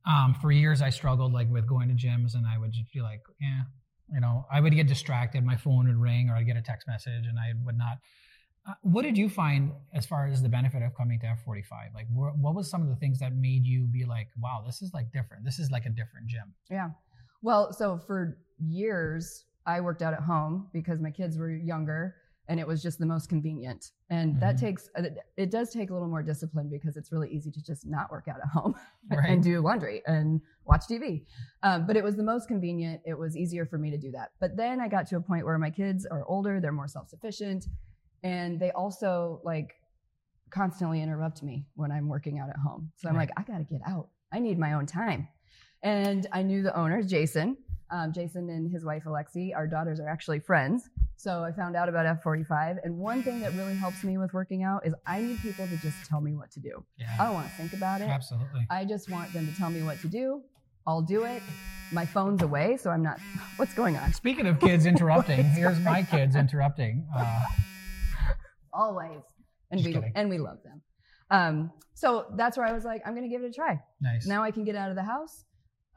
um, 0.07 0.35
for 0.41 0.51
years 0.53 0.83
I 0.83 0.91
struggled 0.91 1.33
like 1.33 1.51
with 1.51 1.67
going 1.67 1.89
to 1.89 1.95
gyms, 1.95 2.35
and 2.35 2.47
I 2.47 2.59
would 2.59 2.73
just 2.73 2.91
be 2.93 3.01
like, 3.01 3.21
yeah, 3.41 3.63
you 4.13 4.21
know, 4.21 4.47
I 4.53 4.61
would 4.61 4.75
get 4.75 4.87
distracted, 4.87 5.45
my 5.45 5.57
phone 5.57 5.87
would 5.87 5.97
ring, 5.97 6.29
or 6.31 6.37
I'd 6.37 6.47
get 6.47 6.57
a 6.57 6.63
text 6.63 6.89
message, 6.89 7.27
and 7.27 7.39
I 7.39 7.53
would 7.65 7.77
not. 7.77 7.99
Uh, 8.69 8.75
what 8.83 9.03
did 9.03 9.17
you 9.17 9.29
find 9.31 9.73
as 9.95 10.05
far 10.05 10.27
as 10.27 10.43
the 10.43 10.49
benefit 10.49 10.83
of 10.83 10.95
coming 10.95 11.19
to 11.21 11.27
F45? 11.27 11.95
Like, 11.95 12.07
wh- 12.09 12.39
what 12.39 12.55
was 12.55 12.69
some 12.71 12.83
of 12.83 12.89
the 12.89 12.97
things 12.97 13.19
that 13.21 13.35
made 13.35 13.65
you 13.65 13.87
be 13.87 14.05
like, 14.05 14.29
wow, 14.39 14.63
this 14.67 14.83
is 14.83 14.93
like 14.93 15.11
different. 15.13 15.45
This 15.45 15.59
is 15.59 15.71
like 15.71 15.87
a 15.87 15.91
different 15.91 16.27
gym. 16.27 16.53
Yeah. 16.71 16.91
Well, 17.43 17.73
so 17.73 17.99
for 18.07 18.37
years, 18.59 19.45
I 19.67 19.81
worked 19.81 20.03
out 20.03 20.13
at 20.13 20.21
home 20.21 20.69
because 20.75 21.01
my 21.01 21.11
kids 21.11 21.39
were 21.39 21.51
younger 21.51 22.17
and 22.51 22.59
it 22.59 22.67
was 22.67 22.83
just 22.83 22.99
the 22.99 23.07
most 23.07 23.29
convenient. 23.29 23.93
And 24.11 24.39
that 24.41 24.57
Mhm. 24.57 24.61
takes, 24.61 24.91
it, 24.97 25.17
it 25.37 25.51
does 25.53 25.71
take 25.73 25.91
a 25.91 25.93
little 25.95 26.09
more 26.09 26.23
discipline 26.23 26.69
because 26.69 26.97
it's 26.97 27.13
really 27.13 27.31
easy 27.31 27.51
to 27.53 27.63
just 27.63 27.87
not 27.87 28.11
work 28.11 28.27
out 28.27 28.41
at 28.43 28.49
home 28.49 28.75
Right. 29.11 29.31
and 29.31 29.43
do 29.43 29.61
laundry 29.61 30.03
and 30.07 30.41
watch 30.67 30.87
TV. 30.89 31.25
Um, 31.63 31.87
but 31.87 31.97
it 31.97 32.03
was 32.03 32.17
the 32.17 32.25
most 32.25 32.49
convenient. 32.49 33.03
It 33.07 33.17
was 33.17 33.37
easier 33.37 33.65
for 33.67 33.79
me 33.79 33.91
to 33.93 33.97
do 33.99 34.11
that. 34.11 34.33
But 34.41 34.57
then 34.57 34.81
I 34.81 34.89
got 34.89 35.07
to 35.09 35.17
a 35.17 35.21
point 35.21 35.47
where 35.47 35.59
my 35.59 35.71
kids 35.71 36.05
are 36.07 36.25
older, 36.27 36.61
they're 36.61 36.73
more 36.73 36.89
self 36.89 37.09
sufficient, 37.09 37.67
and 38.25 38.59
they 38.59 38.73
also 38.73 39.41
like 39.45 39.77
constantly 40.51 41.01
interrupt 41.01 41.43
me 41.45 41.67
when 41.77 41.93
I'm 41.93 42.09
working 42.09 42.41
out 42.41 42.49
at 42.51 42.57
home. 42.57 42.91
So 42.97 43.09
I'm 43.09 43.15
Right. 43.15 43.29
like, 43.29 43.39
I 43.39 43.43
got 43.53 43.59
to 43.59 43.65
get 43.65 43.81
out. 43.87 44.09
I 44.33 44.41
need 44.41 44.59
my 44.59 44.73
own 44.73 44.87
time. 44.87 45.29
And 45.85 46.27
I 46.33 46.43
knew 46.43 46.63
the 46.63 46.77
owner, 46.77 47.03
Jason. 47.05 47.57
Um, 47.93 48.13
Jason 48.13 48.49
and 48.51 48.71
his 48.71 48.85
wife, 48.85 49.03
Alexi, 49.05 49.55
our 49.55 49.67
daughters 49.67 49.99
are 49.99 50.09
actually 50.09 50.39
friends. 50.41 50.89
So 51.17 51.43
I 51.43 51.51
found 51.53 51.75
out 51.75 51.89
about 51.89 52.07
F45. 52.23 52.77
And 52.85 52.97
one 52.97 53.23
thing 53.23 53.41
that 53.41 53.53
really 53.55 53.75
helps 53.75 54.05
me 54.05 54.17
with 54.17 54.33
working 54.33 54.63
out 54.63 54.87
is 54.87 54.95
I 55.07 55.21
need 55.21 55.39
people 55.41 55.67
to 55.67 55.77
just 55.79 55.97
tell 56.09 56.21
me 56.21 56.35
what 56.37 56.51
to 56.53 56.61
do. 56.61 56.85
Yeah. 56.99 57.09
I 57.19 57.25
don't 57.25 57.35
want 57.35 57.49
to 57.49 57.55
think 57.55 57.73
about 57.73 58.01
it. 58.01 58.05
absolutely. 58.09 58.67
I 58.71 58.85
just 58.85 59.11
want 59.11 59.33
them 59.33 59.47
to 59.47 59.57
tell 59.57 59.71
me 59.71 59.83
what 59.83 60.01
to 60.03 60.09
do. 60.09 60.43
I'll 60.87 61.03
do 61.03 61.25
it. 61.25 61.43
My 61.93 62.07
phone's 62.07 62.43
away, 62.43 62.77
so 62.77 62.91
I'm 62.91 63.03
not. 63.03 63.19
What's 63.57 63.75
going 63.75 63.97
on? 63.97 64.13
Speaking 64.13 64.47
of 64.47 64.61
kids 64.61 64.87
interrupting, 64.93 65.45
here's 65.45 65.79
my 65.81 66.03
kids 66.03 66.37
interrupting. 66.37 67.07
Uh, 67.17 67.43
Always, 68.73 69.21
and 69.71 69.79
Just 69.81 69.89
we 69.89 69.95
kidding. 69.95 70.13
and 70.15 70.31
we 70.31 70.39
love 70.39 70.59
them. 70.63 70.81
Um, 71.31 71.73
so 71.95 72.27
that's 72.37 72.57
where 72.57 72.67
I 72.67 72.73
was 72.73 72.85
like, 72.85 73.03
I'm 73.05 73.15
going 73.15 73.29
to 73.29 73.29
give 73.29 73.43
it 73.43 73.49
a 73.49 73.53
try. 73.53 73.81
nice. 74.01 74.27
Now 74.27 74.43
I 74.45 74.53
can 74.53 74.65
get 74.65 74.77
out 74.77 74.91
of 74.91 74.97
the 74.97 75.03
house. 75.03 75.45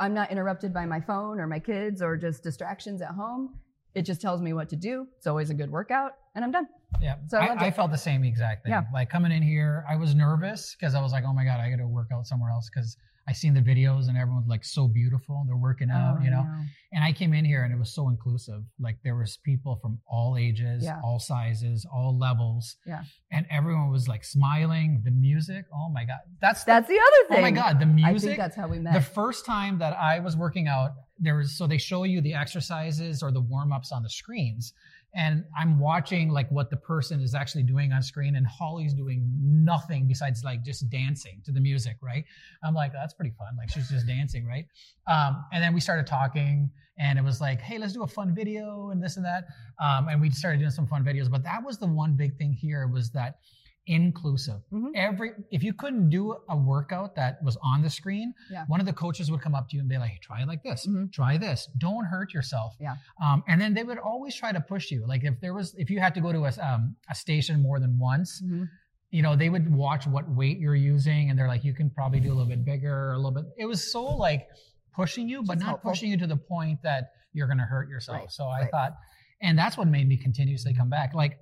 I'm 0.04 0.14
not 0.14 0.32
interrupted 0.32 0.74
by 0.74 0.86
my 0.86 1.00
phone 1.00 1.40
or 1.40 1.48
my 1.48 1.60
kids 1.60 2.02
or 2.02 2.18
just 2.18 2.44
distractions 2.44 3.02
at 3.02 3.12
home. 3.12 3.56
It 3.96 4.04
just 4.04 4.22
tells 4.22 4.42
me 4.42 4.54
what 4.54 4.70
to 4.70 4.76
do. 4.76 5.08
It's 5.18 5.28
always 5.28 5.50
a 5.50 5.54
good 5.54 5.70
workout, 5.72 6.14
and 6.36 6.44
I'm 6.44 6.52
done. 6.52 6.68
Yeah, 7.02 7.16
So 7.28 7.38
I 7.38 7.48
I, 7.48 7.66
I 7.66 7.72
felt 7.72 7.92
the 7.92 7.98
same 7.98 8.24
exact 8.24 8.64
thing. 8.64 8.72
Yeah. 8.72 8.84
Like 8.94 9.10
coming 9.10 9.32
in 9.32 9.44
here, 9.44 9.86
I 9.90 9.96
was 9.96 10.16
nervous 10.16 10.76
because 10.80 10.96
I 10.96 11.02
was 11.02 11.12
like, 11.12 11.24
"Oh 11.26 11.34
my 11.34 11.44
god, 11.44 11.60
I 11.60 11.70
got 11.70 11.78
to 11.78 11.88
work 11.88 12.08
out 12.14 12.26
somewhere 12.26 12.52
else." 12.52 12.70
Because 12.74 12.98
I 13.28 13.32
seen 13.32 13.54
the 13.54 13.62
videos 13.62 14.10
and 14.10 14.18
everyone's 14.18 14.48
like 14.48 14.66
so 14.66 14.88
beautiful. 14.88 15.44
They're 15.48 15.56
working 15.56 15.90
oh, 15.92 15.96
out, 15.96 16.18
Oh, 16.20 16.24
you 16.24 16.30
know. 16.30 16.42
I 16.42 16.66
And 16.92 17.04
I 17.04 17.14
came 17.14 17.34
in 17.34 17.46
here 17.46 17.64
and 17.64 17.74
it 17.74 17.80
was 17.80 17.94
so 17.94 18.10
inclusive. 18.10 18.64
Like 18.80 18.98
there 19.04 19.16
was 19.16 19.38
people 19.46 19.80
from 19.82 20.00
all 20.08 20.36
ages, 20.38 20.84
Yeah. 20.84 21.00
all 21.04 21.20
sizes, 21.20 21.86
all 21.92 22.18
levels. 22.18 22.76
Yeah. 22.86 23.04
And 23.32 23.46
everyone 23.50 23.90
was 23.92 24.08
like 24.08 24.26
smiling. 24.26 25.02
The 25.06 25.12
music, 25.12 25.66
oh 25.74 25.90
my 25.90 26.04
god, 26.04 26.20
that's 26.42 26.64
That's 26.66 26.88
the 26.88 27.00
other 27.00 27.30
thing. 27.30 27.38
oh 27.40 27.42
my 27.42 27.52
god, 27.52 27.80
the 27.80 27.86
music. 27.86 28.14
I 28.14 28.20
think 28.20 28.38
that's 28.38 28.56
how 28.56 28.68
we 28.68 28.80
met. 28.80 28.94
The 28.94 29.02
first 29.02 29.46
time 29.46 29.80
that 29.80 29.94
I 29.94 30.20
was 30.20 30.36
working 30.36 30.68
out, 30.68 30.92
there 31.24 31.36
was 31.36 31.58
so 31.58 31.66
they 31.68 31.78
show 31.78 32.04
you 32.04 32.22
the 32.22 32.34
exercises 32.34 33.24
or 33.24 33.32
the 33.32 33.42
warm 33.42 33.72
ups 33.72 33.92
on 33.92 34.04
the 34.04 34.10
screens, 34.10 34.74
and 35.16 35.44
I'm 35.58 35.80
watching 35.80 36.30
like 36.30 36.50
what 36.52 36.70
the 36.70 36.78
person 36.78 37.22
is 37.22 37.34
actually 37.36 37.64
doing 37.64 37.92
on 37.94 38.02
screen, 38.02 38.36
and 38.36 38.46
Holly's 38.46 38.94
doing 38.94 39.32
nothing 39.42 40.08
besides 40.08 40.44
like 40.44 40.64
just 40.64 40.90
dancing 40.90 41.42
to 41.46 41.52
the 41.52 41.60
music, 41.60 41.98
right? 42.02 42.26
I'm 42.64 42.74
like, 42.74 42.94
that's 42.94 43.14
pretty 43.14 43.34
fun. 43.38 43.56
Like 43.58 43.70
she's 43.70 43.90
just 43.90 44.08
dancing, 44.08 44.46
right? 44.46 44.66
Um, 45.08 45.46
and 45.52 45.64
then 45.64 45.74
we 45.74 45.80
started 45.80 46.08
talking, 46.08 46.70
and 46.98 47.18
it 47.18 47.24
was 47.24 47.40
like, 47.40 47.62
hey, 47.62 47.78
let's 47.78 47.94
do 47.94 48.04
a 48.04 48.08
fun 48.08 48.36
video 48.36 48.90
and 48.90 49.02
this 49.02 49.18
and 49.18 49.26
that, 49.26 49.46
um, 49.82 50.10
and 50.10 50.20
we 50.20 50.30
started 50.30 50.60
doing 50.60 50.72
some 50.72 50.88
fun 50.88 51.04
videos. 51.04 51.30
But 51.30 51.44
that 51.44 51.64
was 51.64 51.78
the 51.78 51.88
one 51.88 52.16
big 52.16 52.38
thing 52.38 52.54
here 52.54 52.88
was 52.88 53.12
that 53.12 53.40
inclusive. 53.86 54.62
Mhm. 54.72 54.92
Every 54.96 55.32
if 55.52 55.62
you 55.64 55.74
couldn't 55.74 56.10
do 56.10 56.36
a 56.50 56.56
workout 56.58 57.16
that 57.16 57.42
was 57.44 57.58
on 57.62 57.82
the 57.82 57.90
screen, 57.90 58.34
Yeah. 58.52 58.66
one 58.68 58.80
of 58.80 58.86
the 58.86 58.94
coaches 58.94 59.30
would 59.30 59.42
come 59.42 59.54
up 59.56 59.70
to 59.70 59.76
you 59.76 59.82
and 59.82 59.90
be 59.90 59.98
like, 59.98 60.12
hey, 60.12 60.20
try 60.22 60.42
it 60.42 60.48
like 60.48 60.64
this, 60.64 60.88
Mhm. 60.88 61.12
try 61.12 61.38
this, 61.38 61.68
don't 61.78 62.06
hurt 62.06 62.34
yourself. 62.34 62.76
Yeah. 62.80 62.96
Um, 63.22 63.44
and 63.48 63.60
then 63.60 63.74
they 63.74 63.84
would 63.84 63.98
always 63.98 64.36
try 64.36 64.52
to 64.52 64.62
push 64.62 64.90
you. 64.92 65.06
Like 65.06 65.24
if 65.24 65.40
there 65.42 65.54
was, 65.54 65.74
if 65.76 65.90
you 65.90 66.00
had 66.00 66.14
to 66.16 66.22
go 66.22 66.32
to 66.32 66.46
a, 66.46 66.52
um, 66.62 66.96
a 67.10 67.16
station 67.16 67.62
more 67.62 67.80
than 67.80 67.98
once, 68.00 68.42
Mhm. 68.42 68.70
you 69.12 69.22
know, 69.22 69.36
they 69.36 69.50
would 69.50 69.72
watch 69.74 70.08
what 70.08 70.30
weight 70.30 70.60
you're 70.60 70.76
using 70.76 71.30
and 71.30 71.38
they're 71.38 71.48
like, 71.48 71.64
you 71.64 71.74
can 71.74 71.90
probably 71.90 72.20
do 72.22 72.30
a 72.30 72.36
little 72.36 72.48
bit 72.50 72.64
bigger 72.64 73.10
or 73.10 73.14
a 73.14 73.18
little 73.18 73.32
bit. 73.32 73.46
It 73.58 73.66
was 73.66 73.92
so 73.92 74.04
like 74.06 74.48
pushing 74.96 75.28
you, 75.28 75.44
but 75.44 75.60
not 75.60 75.66
helpful. 75.68 75.92
pushing 75.92 76.10
you 76.10 76.18
to 76.18 76.28
the 76.28 76.38
point 76.38 76.82
that 76.84 77.12
you're 77.34 77.48
going 77.48 77.58
to 77.60 77.64
hurt 77.66 77.90
yourself. 77.90 78.18
Right, 78.20 78.32
So 78.32 78.46
I 78.48 78.62
right. 78.62 78.72
thought, 78.72 78.96
and 79.42 79.58
that's 79.58 79.78
what 79.78 79.88
made 79.88 80.08
me 80.08 80.16
continuously 80.18 80.74
come 80.74 80.90
back. 80.90 81.14
Like 81.14 81.38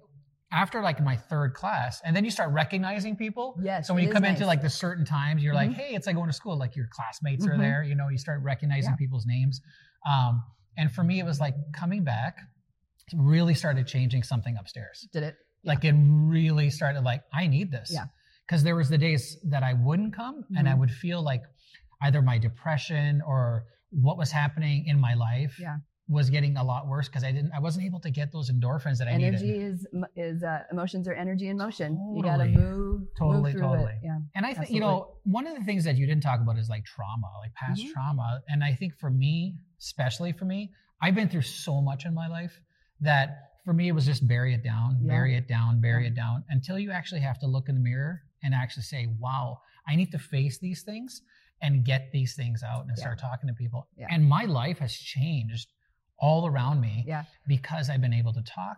after 0.52 0.82
like 0.82 1.02
my 1.02 1.16
third 1.16 1.54
class, 1.54 2.02
and 2.04 2.16
then 2.16 2.26
you 2.26 2.32
start 2.32 2.52
recognizing 2.52 3.16
people. 3.16 3.58
Yes, 3.62 3.88
So 3.88 3.94
when 3.94 4.04
you 4.04 4.12
come 4.12 4.26
into 4.26 4.46
like 4.46 4.62
the 4.62 4.70
certain 4.70 5.06
times, 5.06 5.42
you're 5.44 5.54
like, 5.54 5.70
Mhm. 5.72 5.76
hey, 5.76 5.94
it's 5.96 6.08
like 6.08 6.16
going 6.16 6.30
to 6.30 6.34
school. 6.34 6.58
Like 6.58 6.76
your 6.76 6.88
classmates 6.92 7.46
are 7.48 7.52
Mhm. 7.56 7.60
there. 7.60 7.84
You 7.84 7.96
know, 7.96 8.10
you 8.10 8.18
start 8.18 8.42
recognizing 8.44 8.92
Yeah. 8.92 8.98
people's 8.98 9.26
names. 9.26 9.62
Um, 10.06 10.44
and 10.78 10.92
for 10.92 11.04
me, 11.04 11.20
it 11.20 11.26
was 11.26 11.40
like 11.40 11.56
coming 11.74 12.04
back 12.04 12.38
really 13.14 13.54
started 13.54 13.88
changing 13.88 14.24
something 14.24 14.56
upstairs 14.58 15.08
Did 15.12 15.24
it? 15.24 15.36
like 15.66 15.84
it 15.84 15.94
really 15.94 16.70
started 16.70 17.02
like 17.02 17.24
i 17.34 17.46
need 17.46 17.70
this 17.70 17.92
Yeah. 17.94 18.06
because 18.48 18.64
there 18.64 18.76
was 18.76 18.88
the 18.88 18.98
days 18.98 19.38
that 19.50 19.64
i 19.64 19.74
wouldn't 19.74 20.14
come 20.16 20.46
and 20.56 20.70
i 20.70 20.74
Mhm. 20.74 20.78
would 20.80 20.92
feel 20.92 21.22
like 21.22 21.44
either 22.04 22.22
my 22.22 22.38
depression 22.38 23.22
or 23.22 23.66
what 23.90 24.18
was 24.18 24.32
happening 24.32 24.86
in 24.88 24.98
my 24.98 25.14
life 25.16 25.60
Yeah. 25.60 25.80
Was 26.12 26.30
getting 26.30 26.58
a 26.58 26.64
lot 26.72 26.88
worse 26.88 27.08
because 27.08 27.24
i 27.24 27.32
didn't 27.32 27.52
i 27.56 27.60
wasn't 27.60 27.84
able 27.90 28.00
to 28.08 28.12
get 28.20 28.32
those 28.32 28.52
endorphins 28.52 28.98
that 29.00 29.08
i 29.08 29.12
energy 29.12 29.46
needed 29.46 29.72
is 29.74 29.88
is 30.16 30.44
uh, 30.44 30.60
emotions 30.72 31.08
are 31.08 31.14
energy 31.14 31.48
in 31.48 31.58
motion. 31.66 31.90
You 32.16 32.22
got 32.22 32.38
to 32.38 32.46
move, 32.46 33.02
Totally, 33.18 33.42
move 33.44 33.52
through 33.54 33.62
totally. 33.62 33.94
it. 33.94 34.00
Yeah. 34.10 34.18
and 34.36 34.46
i 34.46 34.54
think 34.54 34.70
you 34.76 34.82
know 34.86 34.96
one 35.24 35.46
of 35.48 35.56
the 35.58 35.64
things 35.64 35.84
that 35.86 35.96
you 36.00 36.06
didn't 36.06 36.24
talk 36.30 36.40
about 36.42 36.58
is 36.58 36.68
like 36.76 36.84
trauma 36.86 37.30
like 37.44 37.54
past 37.56 37.82
Mhm. 37.82 37.92
trauma 37.94 38.42
and 38.50 38.64
i 38.64 38.74
think 38.80 38.92
for 39.00 39.10
me 39.10 39.56
especially 39.80 40.32
for 40.34 40.46
me 40.46 40.60
i've 41.02 41.16
been 41.16 41.30
through 41.30 41.48
so 41.68 41.82
much 41.90 42.06
in 42.06 42.14
my 42.14 42.28
life 42.28 42.60
that 43.00 43.28
for 43.66 43.74
me 43.74 43.88
it 43.88 43.96
was 44.00 44.06
just 44.06 44.28
bury 44.28 44.54
it 44.54 44.64
down 44.64 44.98
Yeah. 45.02 45.08
bury 45.14 45.36
it 45.38 45.48
down 45.48 45.80
bury 45.82 46.04
Yeah. 46.04 46.10
it 46.12 46.16
down 46.16 46.44
until 46.50 46.78
you 46.78 46.92
actually 46.92 47.22
have 47.22 47.40
to 47.40 47.48
look 47.48 47.70
in 47.70 47.76
the 47.76 47.82
mirror 47.92 48.22
and 48.44 48.54
actually 48.54 48.84
say 48.84 49.08
wow 49.20 49.46
i 49.88 49.96
need 49.96 50.12
to 50.12 50.20
face 50.20 50.58
these 50.60 50.82
things 50.84 51.22
and 51.64 51.86
get 51.86 52.12
these 52.12 52.36
things 52.36 52.64
out 52.64 52.82
and 52.82 52.92
Yeah. 52.98 53.02
start 53.04 53.18
talking 53.20 53.48
to 53.48 53.54
people 53.64 53.88
Yeah. 53.98 54.08
and 54.14 54.28
my 54.28 54.44
life 54.46 54.80
has 54.80 54.94
changed 54.94 55.68
all 56.22 56.46
around 56.48 56.80
me 56.80 57.04
Yeah. 57.08 57.24
because 57.48 57.90
i've 57.90 58.00
been 58.02 58.14
able 58.14 58.32
to 58.34 58.44
talk 58.44 58.78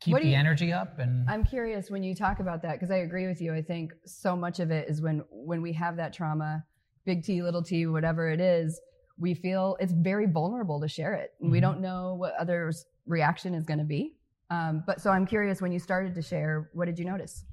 keep 0.00 0.12
What 0.12 0.22
the 0.22 0.28
you- 0.30 0.36
energy 0.36 0.72
up 0.72 0.98
and 0.98 1.28
I'm 1.30 1.44
curious 1.44 1.90
when 1.90 2.02
you 2.02 2.14
talk 2.14 2.40
about 2.40 2.62
that 2.62 2.72
because 2.72 2.90
I 2.90 2.96
agree 3.08 3.26
with 3.26 3.40
you. 3.42 3.52
I 3.54 3.60
think 3.60 3.92
so 4.06 4.34
much 4.34 4.58
of 4.58 4.70
it 4.70 4.88
is 4.88 5.02
when 5.02 5.22
when 5.30 5.60
we 5.60 5.74
have 5.74 5.96
that 5.96 6.14
trauma, 6.14 6.64
big 7.04 7.22
T, 7.22 7.42
little 7.42 7.62
T, 7.62 7.86
whatever 7.86 8.30
it 8.30 8.40
is, 8.40 8.80
we 9.18 9.34
feel 9.34 9.76
it's 9.78 9.92
very 9.92 10.24
vulnerable 10.24 10.80
to 10.80 10.88
share 10.88 11.12
it. 11.12 11.32
And 11.42 11.50
We 11.50 11.60
don't 11.60 11.80
know 11.82 12.14
what 12.14 12.32
others' 12.40 12.86
reaction 13.06 13.54
is 13.54 13.66
going 13.66 13.78
to 13.78 13.84
be. 13.84 14.14
Um, 14.48 14.82
but 14.86 15.02
so 15.02 15.10
I'm 15.10 15.26
curious 15.26 15.60
when 15.60 15.70
you 15.70 15.78
started 15.78 16.14
to 16.14 16.22
share, 16.22 16.70
what 16.72 16.86
did 16.86 16.98
you 16.98 17.04
notice? 17.04 17.44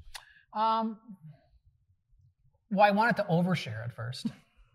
Um, 0.54 0.96
well, 2.70 2.86
I 2.86 2.92
wanted 2.92 3.16
to 3.16 3.24
overshare 3.24 3.84
at 3.84 3.92
first. 3.94 4.26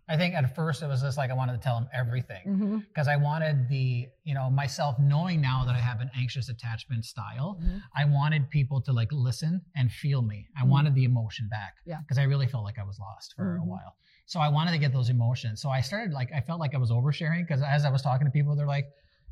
I 0.10 0.18
think 0.18 0.36
at 0.36 0.54
first 0.56 0.82
it 0.84 0.88
was 0.88 1.02
just 1.02 1.18
like 1.18 1.32
I 1.32 1.34
wanted 1.34 1.54
to 1.54 1.60
tell 1.60 1.78
him 1.78 1.88
everything 1.94 2.42
Mm-hmm. 2.46 2.78
because 2.90 3.08
I 3.08 3.16
wanted 3.16 3.70
the, 3.70 4.08
you 4.26 4.34
know, 4.34 4.50
myself 4.50 4.98
knowing 5.00 5.40
now 5.40 5.64
that 5.66 5.76
I 5.76 5.80
have 5.80 6.02
an 6.02 6.12
anxious 6.16 6.50
attachment 6.50 7.06
style. 7.06 7.58
Mhm. 7.64 7.82
I 7.96 8.04
wanted 8.06 8.50
people 8.50 8.82
to 8.82 8.92
like 8.92 9.10
listen 9.14 9.62
and 9.76 9.92
feel 9.92 10.22
me. 10.22 10.48
I 10.58 10.64
Mhm. 10.64 10.68
wanted 10.70 10.96
the 10.96 11.06
emotion 11.06 11.48
back. 11.48 11.76
Yeah. 11.86 12.00
Because 12.00 12.18
I 12.18 12.24
really 12.24 12.48
felt 12.48 12.64
like 12.66 12.78
I 12.80 12.84
was 12.84 13.00
lost 13.00 13.34
for 13.36 13.56
a 13.56 13.60
Mhm. 13.62 13.66
while. 13.68 13.96
So 14.26 14.40
I 14.42 14.50
wanted 14.50 14.72
to 14.72 14.78
get 14.78 14.92
those 14.92 15.10
emotions. 15.10 15.62
So 15.62 15.70
I 15.70 15.80
started 15.82 16.14
like 16.14 16.32
I 16.34 16.42
felt 16.42 16.60
like 16.60 16.74
I 16.76 16.78
was 16.80 16.92
oversharing 16.92 17.42
because 17.48 17.62
as 17.62 17.86
I 17.86 17.90
was 17.90 18.02
talking 18.02 18.26
to 18.26 18.32
people, 18.32 18.56
they're 18.56 18.68
like, 18.68 18.88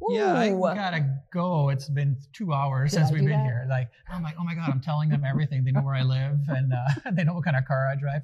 Yeah, 0.09 0.33
I 0.33 0.49
gotta 0.49 1.19
go. 1.31 1.69
It's 1.69 1.87
been 1.87 2.17
two 2.33 2.53
hours 2.53 2.89
Did 2.89 2.97
since 2.97 3.09
I 3.09 3.13
we've 3.13 3.21
been 3.23 3.37
that? 3.37 3.45
here. 3.45 3.65
Like, 3.69 3.87
I'm 4.09 4.23
like, 4.23 4.33
oh 4.39 4.43
my 4.43 4.55
god, 4.55 4.69
I'm 4.71 4.81
telling 4.81 5.09
them 5.09 5.23
everything. 5.23 5.63
They 5.63 5.71
know 5.71 5.83
where 5.83 5.93
I 5.93 6.01
live 6.01 6.39
and 6.47 6.73
uh, 6.73 7.11
they 7.11 7.23
know 7.23 7.35
what 7.35 7.43
kind 7.43 7.55
of 7.55 7.65
car 7.65 7.87
I 7.87 7.95
drive. 7.95 8.23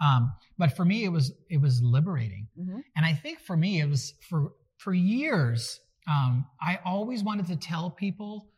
Um, 0.00 0.32
but 0.58 0.76
for 0.76 0.84
me, 0.84 1.04
it 1.04 1.08
was 1.10 1.32
it 1.50 1.58
was 1.58 1.82
liberating, 1.82 2.48
Mhm. 2.58 2.82
and 2.96 3.04
I 3.06 3.14
think 3.14 3.40
for 3.40 3.56
me, 3.56 3.80
it 3.80 3.86
was 3.86 4.14
for 4.28 4.52
for 4.78 4.94
years. 4.94 5.78
Um, 6.08 6.46
I 6.60 6.78
always 6.84 7.22
wanted 7.22 7.46
to 7.48 7.56
tell 7.56 7.90
people 7.90 8.48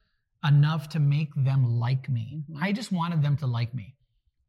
enough 0.45 0.89
to 0.91 1.01
make 1.01 1.35
them 1.35 1.65
like 1.65 2.09
me. 2.09 2.45
Mhm. 2.49 2.63
I 2.63 2.73
just 2.73 2.93
wanted 2.93 3.23
them 3.23 3.37
to 3.39 3.47
like 3.47 3.75
me, 3.75 3.97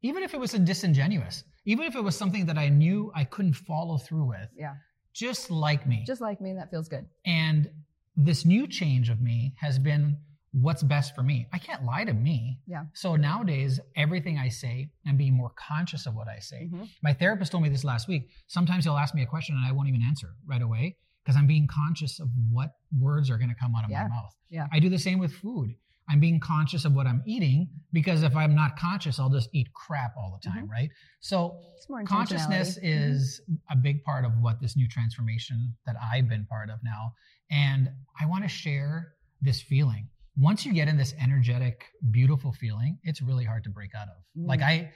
even 0.02 0.24
if 0.24 0.34
it 0.34 0.40
was 0.40 0.52
disingenuous, 0.52 1.44
even 1.66 1.86
if 1.86 1.96
it 1.96 2.02
was 2.04 2.16
something 2.18 2.46
that 2.46 2.58
I 2.58 2.70
knew 2.70 3.12
I 3.16 3.24
couldn't 3.26 3.54
follow 3.54 3.98
through 3.98 4.26
with. 4.26 4.50
Yeah. 4.56 4.76
Just 5.14 5.52
like 5.52 5.86
me. 5.88 6.04
Just 6.06 6.22
like 6.22 6.42
me, 6.42 6.54
that 6.54 6.70
feels 6.72 6.88
good. 6.90 7.08
And 7.26 7.70
this 8.16 8.46
new 8.46 8.68
change 8.68 9.10
of 9.10 9.22
me 9.22 9.56
has 9.60 9.78
been 9.80 10.18
what's 10.54 10.84
best 10.84 11.16
for 11.16 11.24
me. 11.24 11.48
I 11.52 11.58
can't 11.58 11.84
lie 11.84 12.06
to 12.06 12.14
me. 12.14 12.60
Yeah. 12.68 12.86
So 12.94 13.16
nowadays, 13.16 13.80
everything 13.96 14.38
I 14.38 14.50
say, 14.50 14.92
I'm 15.06 15.18
being 15.18 15.34
more 15.34 15.52
conscious 15.58 16.06
of 16.06 16.14
what 16.16 16.28
I 16.28 16.38
say. 16.40 16.70
Mhm. 16.72 16.88
My 17.02 17.12
therapist 17.14 17.52
told 17.52 17.64
me 17.64 17.70
this 17.70 17.84
last 17.84 18.08
week. 18.08 18.30
Sometimes 18.48 18.84
he'll 18.86 18.98
ask 18.98 19.16
me 19.16 19.24
a 19.24 19.26
question 19.26 19.56
and 19.56 19.66
I 19.66 19.72
won't 19.72 19.90
even 19.90 20.04
answer 20.04 20.36
right 20.46 20.62
away 20.62 20.98
because 21.24 21.36
I'm 21.38 21.48
being 21.48 21.66
conscious 21.68 22.20
of 22.20 22.30
what 22.52 22.76
words 22.98 23.30
are 23.32 23.38
going 23.38 23.50
to 23.50 23.56
come 23.56 23.76
out 23.76 23.84
of 23.84 23.90
Yeah. 23.90 24.04
my 24.04 24.10
mouth. 24.10 24.36
Yeah. 24.50 24.68
I 24.72 24.80
do 24.80 24.90
the 24.90 25.00
same 25.00 25.18
with 25.18 25.34
food. 25.34 25.74
I'm 26.08 26.20
being 26.20 26.40
conscious 26.40 26.84
of 26.86 26.94
what 26.94 27.08
I'm 27.08 27.24
eating 27.26 27.70
because 27.92 28.22
if 28.24 28.36
I'm 28.36 28.54
not 28.54 28.78
conscious, 28.78 29.20
I'll 29.20 29.30
just 29.32 29.50
eat 29.54 29.74
crap 29.74 30.16
all 30.18 30.38
the 30.40 30.48
time, 30.50 30.70
right? 30.70 30.90
So 31.22 31.58
consciousness. 32.06 32.78
Mhm. 32.78 32.82
is 32.84 33.42
a 33.70 33.76
big 33.76 34.04
part 34.04 34.26
of 34.26 34.38
what 34.40 34.60
this 34.60 34.76
new 34.76 34.88
transformation 34.88 35.76
that 35.86 35.96
I've 36.00 36.28
been 36.30 36.46
part 36.46 36.70
of 36.70 36.84
now. 36.84 37.14
And 37.50 37.90
I 38.20 38.26
want 38.28 38.44
to 38.44 38.50
share 38.50 39.14
this 39.42 39.62
feeling. 39.62 40.10
Once 40.36 40.66
you 40.66 40.74
get 40.74 40.88
in 40.88 40.98
this 40.98 41.14
energetic, 41.22 41.86
beautiful 42.12 42.52
feeling, 42.52 42.98
it's 43.04 43.22
really 43.22 43.44
hard 43.46 43.64
to 43.64 43.70
break 43.70 43.92
out 43.96 44.08
of. 44.08 44.16
Mm. 44.38 44.48
Like 44.48 44.62
I, 44.62 44.92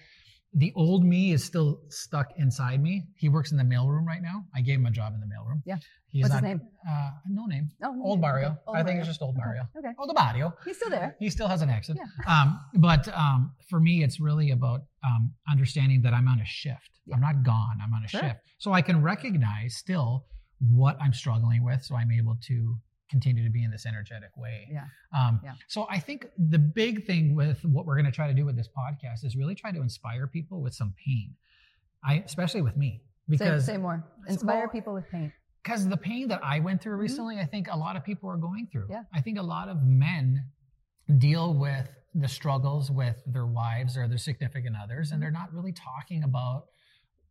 the 0.54 0.74
old 0.76 1.04
me 1.06 1.32
is 1.32 1.44
still 1.44 1.82
stuck 1.90 2.28
inside 2.38 2.82
me. 2.82 3.04
He 3.18 3.30
works 3.30 3.52
in 3.52 3.58
the 3.58 3.64
mailroom 3.64 4.06
right 4.06 4.22
now. 4.22 4.46
I 4.56 4.62
gave 4.62 4.80
him 4.80 4.86
a 4.88 4.92
job 4.92 5.14
in 5.14 5.20
the 5.20 5.28
mailroom. 5.28 5.62
Yeah. 5.66 5.76
He's 6.10 6.24
What's 6.24 6.34
his 6.36 6.42
not, 6.42 6.48
name? 6.48 6.62
Uh, 6.90 7.10
no 7.30 7.46
name. 7.46 7.70
Oh, 7.84 7.92
no, 7.92 8.04
Old 8.04 8.14
okay. 8.20 8.22
Mario. 8.22 8.58
Old 8.66 8.76
I 8.78 8.80
think 8.80 8.88
Mario. 8.88 9.00
it's 9.02 9.08
just 9.10 9.22
old 9.22 9.36
Okay, 9.36 9.44
Mario. 9.46 9.68
Okay. 9.78 9.90
Old 10.00 10.12
Mario 10.16 10.54
He's 10.66 10.78
still 10.78 10.90
there. 10.90 11.16
he 11.20 11.30
still 11.30 11.48
has 11.48 11.62
an 11.62 11.70
accent. 11.70 12.00
Yeah. 12.02 12.24
Um, 12.42 12.60
but 12.76 13.08
um, 13.16 13.52
for 13.70 13.80
me, 13.80 14.04
it's 14.04 14.20
really 14.20 14.52
about 14.52 14.82
um, 15.06 15.34
understanding 15.52 16.02
that 16.04 16.14
I'm 16.14 16.28
on 16.28 16.40
a 16.40 16.46
shift. 16.46 16.90
Yeah. 17.06 17.16
I'm 17.16 17.22
not 17.22 17.44
gone. 17.44 17.78
I'm 17.84 17.94
on 17.94 18.04
a 18.06 18.08
Sure. 18.08 18.22
shift. 18.22 18.40
So 18.58 18.72
I 18.74 18.82
can 18.82 19.02
recognize 19.04 19.76
still 19.76 20.26
what 20.60 20.98
I'm 21.00 21.14
struggling 21.14 21.64
with. 21.64 21.84
So 21.84 21.96
I'm 21.96 22.12
able 22.12 22.38
to 22.48 22.78
continue 23.10 23.44
to 23.44 23.50
be 23.50 23.64
in 23.64 23.72
this 23.72 23.86
energetic 23.86 24.36
way. 24.38 24.68
Yeah. 24.72 24.86
Um, 25.18 25.40
Yeah. 25.44 25.54
So 25.68 25.88
I 25.90 26.00
think 26.00 26.28
the 26.38 26.60
big 26.60 27.06
thing 27.06 27.36
with 27.36 27.64
what 27.64 27.86
we're 27.86 27.96
going 27.96 28.06
to 28.06 28.12
try 28.12 28.28
to 28.28 28.34
do 28.34 28.46
with 28.46 28.56
this 28.56 28.68
podcast 28.68 29.24
is 29.24 29.36
really 29.36 29.56
try 29.56 29.72
to 29.72 29.82
inspire 29.82 30.28
people 30.28 30.62
with 30.62 30.74
some 30.74 30.94
pain. 31.06 31.36
I, 32.04 32.16
especially 32.26 32.62
with 32.62 32.78
me, 32.78 33.02
Say, 33.02 33.38
because 33.38 33.66
say 33.66 33.78
more. 33.78 34.04
Inspire 34.28 34.60
well, 34.62 34.70
people 34.70 34.94
with 34.94 35.10
pain. 35.10 35.32
because 35.64 35.88
the 35.88 35.98
pain 35.98 36.28
that 36.30 36.42
I 36.44 36.60
went 36.60 36.82
through 36.82 36.98
Mhm. 36.98 37.02
recently, 37.02 37.40
I 37.40 37.46
think 37.46 37.68
a 37.70 37.78
lot 37.78 37.96
of 37.96 38.04
people 38.04 38.30
are 38.30 38.38
going 38.38 38.68
through. 38.68 38.88
Yeah. 38.90 39.04
I 39.14 39.22
think 39.22 39.38
a 39.38 39.42
lot 39.44 39.68
of 39.70 39.84
men 39.84 40.46
deal 41.18 41.54
with 41.54 41.90
the 42.14 42.28
struggles 42.28 42.90
with 42.92 43.22
their 43.26 43.46
wives 43.46 43.98
or 43.98 44.08
their 44.08 44.18
significant 44.18 44.76
others, 44.76 45.12
and 45.12 45.22
they're 45.22 45.32
not 45.32 45.54
really 45.54 45.72
talking 45.72 46.24
about 46.24 46.66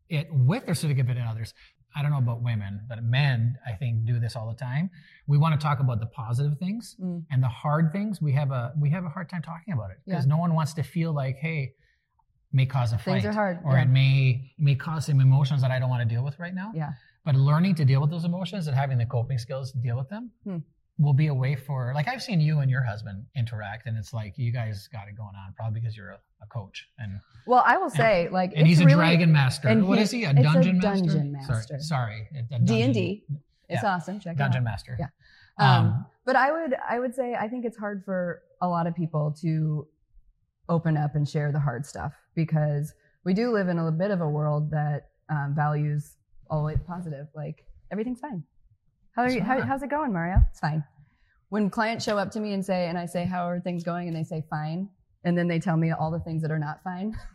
it 0.08 0.28
with 0.32 0.64
their 0.66 0.74
significant 0.74 1.26
others. 1.26 1.52
I 1.96 2.02
don't 2.02 2.10
know 2.10 2.18
about 2.18 2.42
women, 2.42 2.80
but 2.88 3.02
men, 3.02 3.56
I 3.66 3.72
think, 3.72 4.04
do 4.04 4.20
this 4.20 4.36
all 4.36 4.46
the 4.48 4.54
time. 4.54 4.90
We 5.26 5.38
want 5.38 5.58
to 5.58 5.64
talk 5.66 5.80
about 5.80 5.98
the 5.98 6.06
positive 6.06 6.58
things 6.58 6.94
Mm. 7.00 7.24
and 7.30 7.42
the 7.42 7.48
hard 7.48 7.90
things. 7.92 8.20
We 8.20 8.32
have 8.32 8.50
a 8.50 8.74
we 8.78 8.90
have 8.90 9.04
a 9.04 9.08
hard 9.08 9.28
time 9.30 9.42
talking 9.42 9.72
about 9.72 9.90
it 9.92 9.98
because 10.04 10.26
Yeah. 10.26 10.34
no 10.34 10.38
one 10.38 10.52
wants 10.54 10.74
to 10.74 10.82
feel 10.82 11.12
like, 11.12 11.36
hey, 11.36 11.72
may 12.52 12.66
cause 12.66 12.92
a 12.92 12.98
fight 12.98 13.24
are 13.24 13.32
hard. 13.32 13.58
or 13.64 13.72
yeah. 13.74 13.82
it 13.82 13.88
may 13.88 14.52
may 14.58 14.74
cause 14.74 15.06
some 15.06 15.20
emotions 15.20 15.62
that 15.62 15.70
I 15.70 15.78
don't 15.78 15.88
want 15.90 16.06
to 16.08 16.14
deal 16.14 16.22
with 16.24 16.38
right 16.38 16.54
now. 16.54 16.70
Yeah. 16.74 16.92
But 17.24 17.34
learning 17.34 17.74
to 17.76 17.84
deal 17.84 18.00
with 18.00 18.10
those 18.10 18.24
emotions 18.24 18.66
and 18.68 18.76
having 18.76 18.98
the 18.98 19.06
coping 19.06 19.38
skills 19.38 19.72
to 19.72 19.78
deal 19.78 19.96
with 19.96 20.08
them 20.10 20.30
Hmm. 20.44 20.58
Will 20.98 21.12
be 21.12 21.26
a 21.26 21.34
way 21.34 21.54
for 21.56 21.92
like 21.94 22.08
I've 22.08 22.22
seen 22.22 22.40
you 22.40 22.60
and 22.60 22.70
your 22.70 22.82
husband 22.82 23.24
interact, 23.36 23.86
and 23.86 23.96
it's 23.98 24.12
like 24.12 24.38
you 24.38 24.50
guys 24.52 24.88
got 24.92 25.08
it 25.08 25.16
going 25.16 25.34
on, 25.36 25.52
probably 25.54 25.80
because 25.80 25.96
you're 25.96 26.10
a, 26.10 26.18
a 26.42 26.46
coach 26.46 26.88
and 26.98 27.20
Well, 27.46 27.62
I 27.66 27.76
will 27.76 27.90
say, 27.90 28.28
like, 28.30 28.52
and 28.56 28.66
he's 28.66 28.80
a 28.80 28.84
really, 28.84 28.96
dragon 28.96 29.30
master. 29.32 29.68
and 29.68 29.86
what 29.86 29.98
is 29.98 30.10
he? 30.10 30.24
A 30.24 30.30
it's 30.30 30.40
a 30.40 30.42
dungeon 30.42 30.78
master? 30.78 31.06
dungeon 31.06 31.32
master. 31.32 31.78
Sorry, 31.78 31.80
sorry, 31.80 32.28
a- 32.34 32.38
a 32.54 32.58
D 32.58 32.66
dungeon- 32.66 32.82
and 32.82 32.94
D. 32.94 33.24
It's 33.68 33.82
yeah. 33.82 33.94
awesome. 33.94 34.20
Check 34.20 34.36
Dungeon 34.36 34.58
it 34.58 34.58
out. 34.60 34.64
master. 34.64 34.96
Yeah. 34.98 35.06
Um, 35.58 35.86
Um, 35.86 36.06
but 36.24 36.36
I 36.36 36.52
would, 36.52 36.74
I 36.88 36.98
would 37.00 37.14
say, 37.14 37.34
I 37.34 37.48
think 37.48 37.64
it's 37.64 37.76
hard 37.76 38.04
for 38.04 38.42
a 38.62 38.68
lot 38.68 38.86
of 38.86 38.94
people 38.94 39.34
to 39.42 39.86
open 40.68 40.96
up 40.96 41.14
and 41.14 41.28
share 41.28 41.52
the 41.52 41.58
hard 41.60 41.84
stuff 41.86 42.12
because 42.34 42.92
we 43.24 43.34
do 43.34 43.52
live 43.52 43.68
in 43.68 43.78
a 43.78 43.90
bit 43.90 44.10
of 44.10 44.20
a 44.20 44.28
world 44.28 44.70
that 44.70 45.08
um, 45.28 45.52
values 45.54 46.16
always 46.50 46.78
positive. 46.86 47.26
Like 47.34 47.64
everything's 47.90 48.20
fine. 48.20 48.42
How 49.16 49.22
are 49.22 49.30
you, 49.30 49.40
how, 49.42 49.60
how's 49.62 49.82
it 49.82 49.88
going, 49.90 50.12
Mario? 50.12 50.36
It's 50.50 50.60
fine. 50.60 50.84
When 51.48 51.70
clients 51.70 52.04
show 52.04 52.18
up 52.18 52.30
to 52.32 52.40
me 52.40 52.52
and 52.52 52.64
say, 52.64 52.88
and 52.88 52.98
I 52.98 53.06
say, 53.06 53.24
how 53.24 53.48
are 53.48 53.58
things 53.60 53.82
going? 53.82 54.08
And 54.08 54.16
they 54.16 54.24
say, 54.24 54.44
fine. 54.50 54.88
And 55.24 55.36
then 55.36 55.48
they 55.48 55.58
tell 55.58 55.76
me 55.76 55.90
all 55.90 56.10
the 56.10 56.20
things 56.20 56.42
that 56.42 56.50
are 56.50 56.58
not 56.58 56.82
fine. 56.84 57.16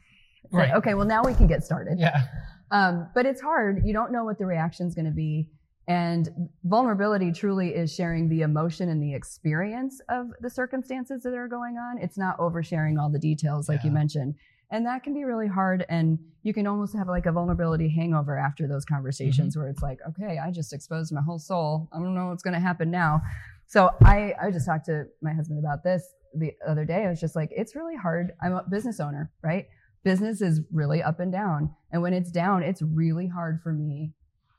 Like, 0.52 0.70
Right. 0.70 0.74
okay, 0.78 0.94
well, 0.96 1.06
now 1.06 1.24
we 1.24 1.34
can 1.36 1.46
get 1.48 1.64
started. 1.64 2.00
yeah. 2.00 2.24
Um, 2.72 3.08
but 3.14 3.26
it's 3.28 3.40
hard. 3.40 3.84
You 3.86 3.94
don't 3.94 4.12
know 4.12 4.26
what 4.26 4.38
the 4.40 4.46
reaction's 4.46 4.96
going 4.96 5.06
to 5.06 5.12
be. 5.12 5.48
And 5.88 6.50
vulnerability 6.64 7.32
truly 7.32 7.70
is 7.70 7.94
sharing 7.94 8.28
the 8.28 8.42
emotion 8.42 8.90
and 8.90 9.02
the 9.02 9.14
experience 9.14 10.02
of 10.10 10.28
the 10.42 10.50
circumstances 10.50 11.22
that 11.24 11.34
are 11.36 11.48
going 11.48 11.78
on. 11.78 12.00
It's 12.02 12.18
not 12.18 12.38
oversharing 12.40 13.00
all 13.00 13.10
the 13.10 13.20
details, 13.20 13.70
like 13.70 13.84
you 13.84 13.92
mentioned. 13.92 14.34
And 14.72 14.86
that 14.86 15.04
can 15.04 15.13
be 15.13 15.25
really 15.25 15.48
hard. 15.48 15.86
And 15.90 16.18
you 16.44 16.54
can 16.54 16.66
almost 16.66 16.96
have 16.96 17.08
like 17.08 17.25
a 17.25 17.32
vulnerability 17.32 17.90
hangover 17.90 18.38
after 18.38 18.68
those 18.68 18.86
conversations 18.86 19.54
mm-hmm. 19.54 19.60
where 19.60 19.70
it's 19.70 19.84
like, 19.84 20.00
okay, 20.10 20.40
I 20.40 20.50
just 20.50 20.74
exposed 20.74 21.13
my 21.13 21.22
whole 21.22 21.40
soul. 21.40 21.90
I 21.92 21.98
don't 21.98 22.16
know 22.16 22.28
what's 22.28 22.42
going 22.42 22.54
to 22.54 22.60
happen 22.60 22.90
now. 22.90 23.22
So 23.68 23.92
I, 24.04 24.34
I 24.42 24.50
just 24.51 24.66
talked 24.66 24.86
to 24.86 25.06
my 25.22 25.34
husband 25.34 25.60
about 25.60 25.84
this 25.84 26.04
the 26.34 26.54
other 26.68 26.86
day. 26.86 27.06
I 27.06 27.10
was 27.10 27.20
just 27.20 27.36
like, 27.36 27.50
it's 27.51 27.75
really 27.75 27.96
hard. 27.96 28.32
I'm 28.42 28.54
a 28.54 28.63
business 28.70 29.00
owner, 29.00 29.32
right? 29.44 29.68
Business 30.04 30.42
is 30.42 30.62
really 30.72 31.04
up 31.04 31.20
and 31.20 31.32
down. 31.32 31.75
And 31.92 32.01
when 32.01 32.13
it's 32.13 32.32
down, 32.32 32.63
it's 32.63 32.82
really 32.82 33.28
hard 33.28 33.62
for 33.62 33.74
me 33.74 34.13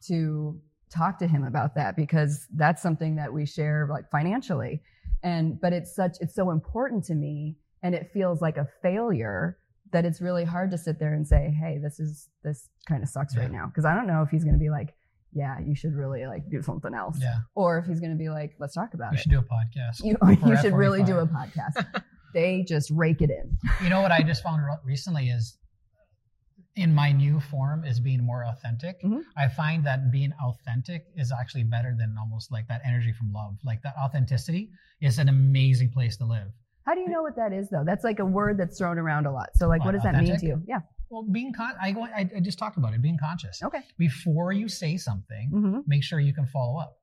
to 0.06 0.60
talk 0.90 1.18
to 1.18 1.26
him 1.26 1.44
about 1.44 1.74
that 1.74 1.96
because 1.96 2.46
that's 2.54 2.82
something 2.82 3.16
that 3.16 3.32
we 3.32 3.46
share 3.46 3.88
like 3.90 4.10
financially. 4.10 4.82
And, 5.22 5.58
but 5.60 5.72
it's 5.72 5.94
such, 5.94 6.18
it's 6.20 6.34
so 6.34 6.50
important 6.50 7.04
to 7.04 7.14
me 7.14 7.56
and 7.82 7.94
it 7.94 8.10
feels 8.12 8.40
like 8.40 8.58
a 8.58 8.68
failure 8.82 9.58
that 9.92 10.04
it's 10.04 10.20
really 10.20 10.44
hard 10.44 10.70
to 10.72 10.78
sit 10.78 10.98
there 10.98 11.14
and 11.14 11.26
say, 11.26 11.54
Hey, 11.58 11.78
this 11.82 12.00
is, 12.00 12.28
this 12.42 12.68
kind 12.88 13.02
of 13.02 13.08
sucks 13.08 13.36
right 13.36 13.50
now. 13.50 13.70
Cause 13.74 13.84
I 13.84 13.94
don't 13.94 14.06
know 14.06 14.22
if 14.22 14.30
he's 14.30 14.44
going 14.44 14.54
to 14.54 14.60
be 14.60 14.70
like, 14.70 14.94
yeah, 15.34 15.58
you 15.60 15.74
should 15.74 15.94
really 15.94 16.26
like 16.26 16.48
do 16.50 16.60
something 16.60 16.92
else. 16.94 17.16
Yeah. 17.20 17.38
Or 17.54 17.78
if 17.78 17.86
he's 17.86 18.00
going 18.00 18.12
to 18.12 18.18
be 18.18 18.28
like, 18.28 18.54
let's 18.58 18.74
talk 18.74 18.92
about 18.94 19.12
We 19.12 19.16
it. 19.16 19.18
You 19.18 19.22
should 19.22 19.30
do 19.30 19.38
a 19.38 19.42
podcast. 19.42 20.04
You, 20.04 20.16
you 20.50 20.56
should 20.60 20.74
really 20.74 21.02
do 21.02 21.18
a 21.18 21.26
F45. 21.26 21.52
podcast. 21.54 22.02
they 22.34 22.64
just 22.68 22.90
rake 22.90 23.22
it 23.22 23.30
in. 23.30 23.56
You 23.82 23.88
know 23.88 24.02
what 24.02 24.12
I 24.12 24.22
just 24.22 24.42
found 24.42 24.62
re- 24.62 24.76
recently 24.84 25.28
is 25.28 25.56
in 26.76 26.94
my 26.94 27.12
new 27.12 27.38
form 27.40 27.84
is 27.84 28.00
being 28.00 28.22
more 28.22 28.44
authentic. 28.44 29.02
Mhm. 29.02 29.22
I 29.36 29.48
find 29.48 29.84
that 29.86 30.10
being 30.10 30.32
authentic 30.42 31.06
is 31.16 31.30
actually 31.32 31.64
better 31.64 31.94
than 31.98 32.16
almost 32.18 32.50
like 32.50 32.66
that 32.68 32.80
energy 32.84 33.12
from 33.12 33.32
love. 33.32 33.56
Like 33.64 33.82
that 33.82 33.94
authenticity 33.98 34.70
is 35.00 35.18
an 35.18 35.28
amazing 35.28 35.90
place 35.90 36.16
to 36.18 36.24
live. 36.24 36.48
How 36.86 36.94
do 36.94 37.00
you 37.00 37.08
know 37.08 37.22
what 37.22 37.36
that 37.36 37.52
is 37.52 37.68
though? 37.70 37.84
That's 37.84 38.04
like 38.04 38.18
a 38.18 38.24
word 38.24 38.58
that's 38.58 38.78
thrown 38.78 38.98
around 38.98 39.26
a 39.26 39.32
lot. 39.32 39.50
So 39.54 39.68
like, 39.68 39.80
what 39.80 39.86
What, 39.86 39.92
does 39.92 40.02
that 40.02 40.16
mean 40.16 40.38
to 40.38 40.46
you? 40.46 40.62
Yeah. 40.66 40.80
Well, 41.10 41.24
being 41.30 41.52
con- 41.52 41.74
I 41.80 41.92
go 41.92 42.04
I, 42.04 42.28
I 42.36 42.40
just 42.40 42.58
talked 42.58 42.78
about 42.78 42.94
it, 42.94 43.02
being 43.02 43.18
conscious. 43.18 43.62
Okay. 43.62 43.80
Before 43.98 44.52
you 44.52 44.68
say 44.68 44.96
something, 44.96 45.50
hmm 45.50 45.78
make 45.86 46.02
sure 46.02 46.18
you 46.20 46.34
can 46.34 46.46
follow 46.46 46.78
up. 46.80 46.96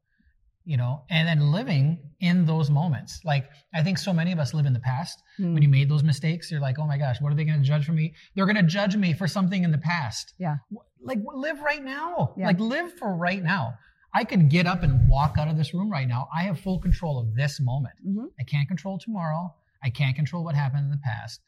You 0.65 0.77
know, 0.77 1.03
and 1.09 1.27
then 1.27 1.51
living 1.51 1.97
in 2.19 2.45
those 2.45 2.69
moments. 2.69 3.21
Like 3.25 3.49
I 3.73 3.81
think 3.81 3.97
so 3.97 4.13
many 4.13 4.31
of 4.31 4.39
us 4.39 4.53
live 4.53 4.65
in 4.67 4.73
the 4.73 4.79
past. 4.81 5.17
Mm. 5.39 5.53
When 5.53 5.63
you 5.63 5.69
made 5.69 5.89
those 5.89 6.03
mistakes, 6.03 6.51
you're 6.51 6.59
like, 6.59 6.77
oh 6.77 6.85
my 6.85 6.97
gosh, 6.97 7.19
what 7.21 7.31
are 7.31 7.35
they 7.35 7.45
going 7.45 7.57
to 7.59 7.65
judge 7.67 7.85
for 7.85 7.93
me? 7.93 8.13
They're 8.35 8.45
going 8.45 8.55
to 8.57 8.63
judge 8.63 8.95
me 8.95 9.13
for 9.13 9.27
something 9.27 9.63
in 9.63 9.71
the 9.71 9.79
past. 9.79 10.33
Yeah. 10.37 10.57
Like 11.01 11.19
live 11.33 11.61
right 11.61 11.83
now. 11.83 12.33
Yeah. 12.37 12.47
Like 12.47 12.59
live 12.59 12.93
for 12.99 13.15
right 13.15 13.41
now. 13.41 13.73
I 14.13 14.23
could 14.25 14.49
get 14.49 14.67
up 14.67 14.83
and 14.83 15.09
walk 15.09 15.35
out 15.39 15.47
of 15.47 15.57
this 15.57 15.73
room 15.73 15.89
right 15.89 16.07
now. 16.07 16.27
I 16.35 16.43
have 16.43 16.59
full 16.59 16.79
control 16.79 17.19
of 17.19 17.35
this 17.35 17.59
moment. 17.59 17.95
Mhm. 18.05 18.25
I 18.39 18.43
can't 18.43 18.67
control 18.67 18.99
tomorrow. 18.99 19.55
I 19.83 19.89
can't 19.89 20.15
control 20.15 20.43
what 20.43 20.55
happened 20.55 20.85
in 20.85 20.91
the 20.91 20.97
past, 20.97 21.39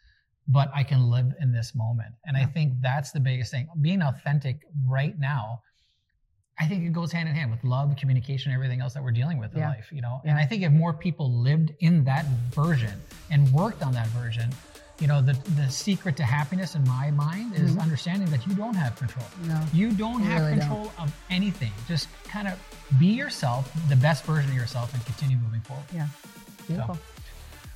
but 0.47 0.71
I 0.73 0.83
can 0.83 1.09
live 1.09 1.33
in 1.39 1.51
this 1.51 1.73
moment. 1.75 2.13
And 2.25 2.35
I 2.37 2.45
think 2.45 2.73
that's 2.81 3.11
the 3.11 3.19
biggest 3.19 3.51
thing. 3.51 3.67
Being 3.81 4.01
authentic 4.01 4.61
right 4.87 5.17
now, 5.19 5.61
I 6.59 6.67
think 6.67 6.83
it 6.85 6.93
goes 6.93 7.11
hand 7.11 7.27
in 7.27 7.35
hand 7.35 7.49
with 7.51 7.63
love, 7.63 7.95
communication, 7.95 8.51
everything 8.51 8.81
else 8.81 8.93
that 8.93 9.03
we're 9.03 9.11
dealing 9.11 9.37
with 9.39 9.53
in 9.53 9.59
Yeah. 9.59 9.69
life, 9.69 9.91
you 9.91 10.01
know. 10.01 10.21
And 10.25 10.37
I 10.37 10.45
think 10.45 10.63
if 10.63 10.71
more 10.71 10.93
people 10.93 11.31
lived 11.31 11.71
in 11.79 12.03
that 12.05 12.25
version 12.53 13.01
and 13.31 13.51
worked 13.51 13.81
on 13.81 13.93
that 13.93 14.07
version, 14.07 14.49
you 14.99 15.07
know, 15.07 15.19
the 15.21 15.33
the 15.55 15.67
secret 15.71 16.15
to 16.17 16.23
happiness 16.23 16.75
in 16.75 16.83
my 16.87 17.09
mind 17.09 17.55
is 17.55 17.75
Mhm. 17.75 17.81
understanding 17.81 18.29
that 18.29 18.45
you 18.45 18.53
don't 18.53 18.75
have 18.75 18.95
control. 18.95 19.25
No. 19.43 19.65
You 19.73 19.91
don't 19.91 20.21
You 20.21 20.29
have 20.29 20.41
really 20.41 20.59
don't. 20.59 20.67
control 20.69 20.91
of 20.99 21.15
anything. 21.31 21.71
Just 21.87 22.07
kind 22.25 22.47
of 22.47 22.59
be 22.99 23.07
yourself, 23.07 23.71
the 23.89 23.95
best 23.95 24.23
version 24.25 24.51
of 24.51 24.55
yourself, 24.55 24.93
and 24.93 25.03
continue 25.05 25.37
moving 25.37 25.61
forward. 25.61 25.85
Yeah. 25.91 26.07
Beautiful. 26.67 26.99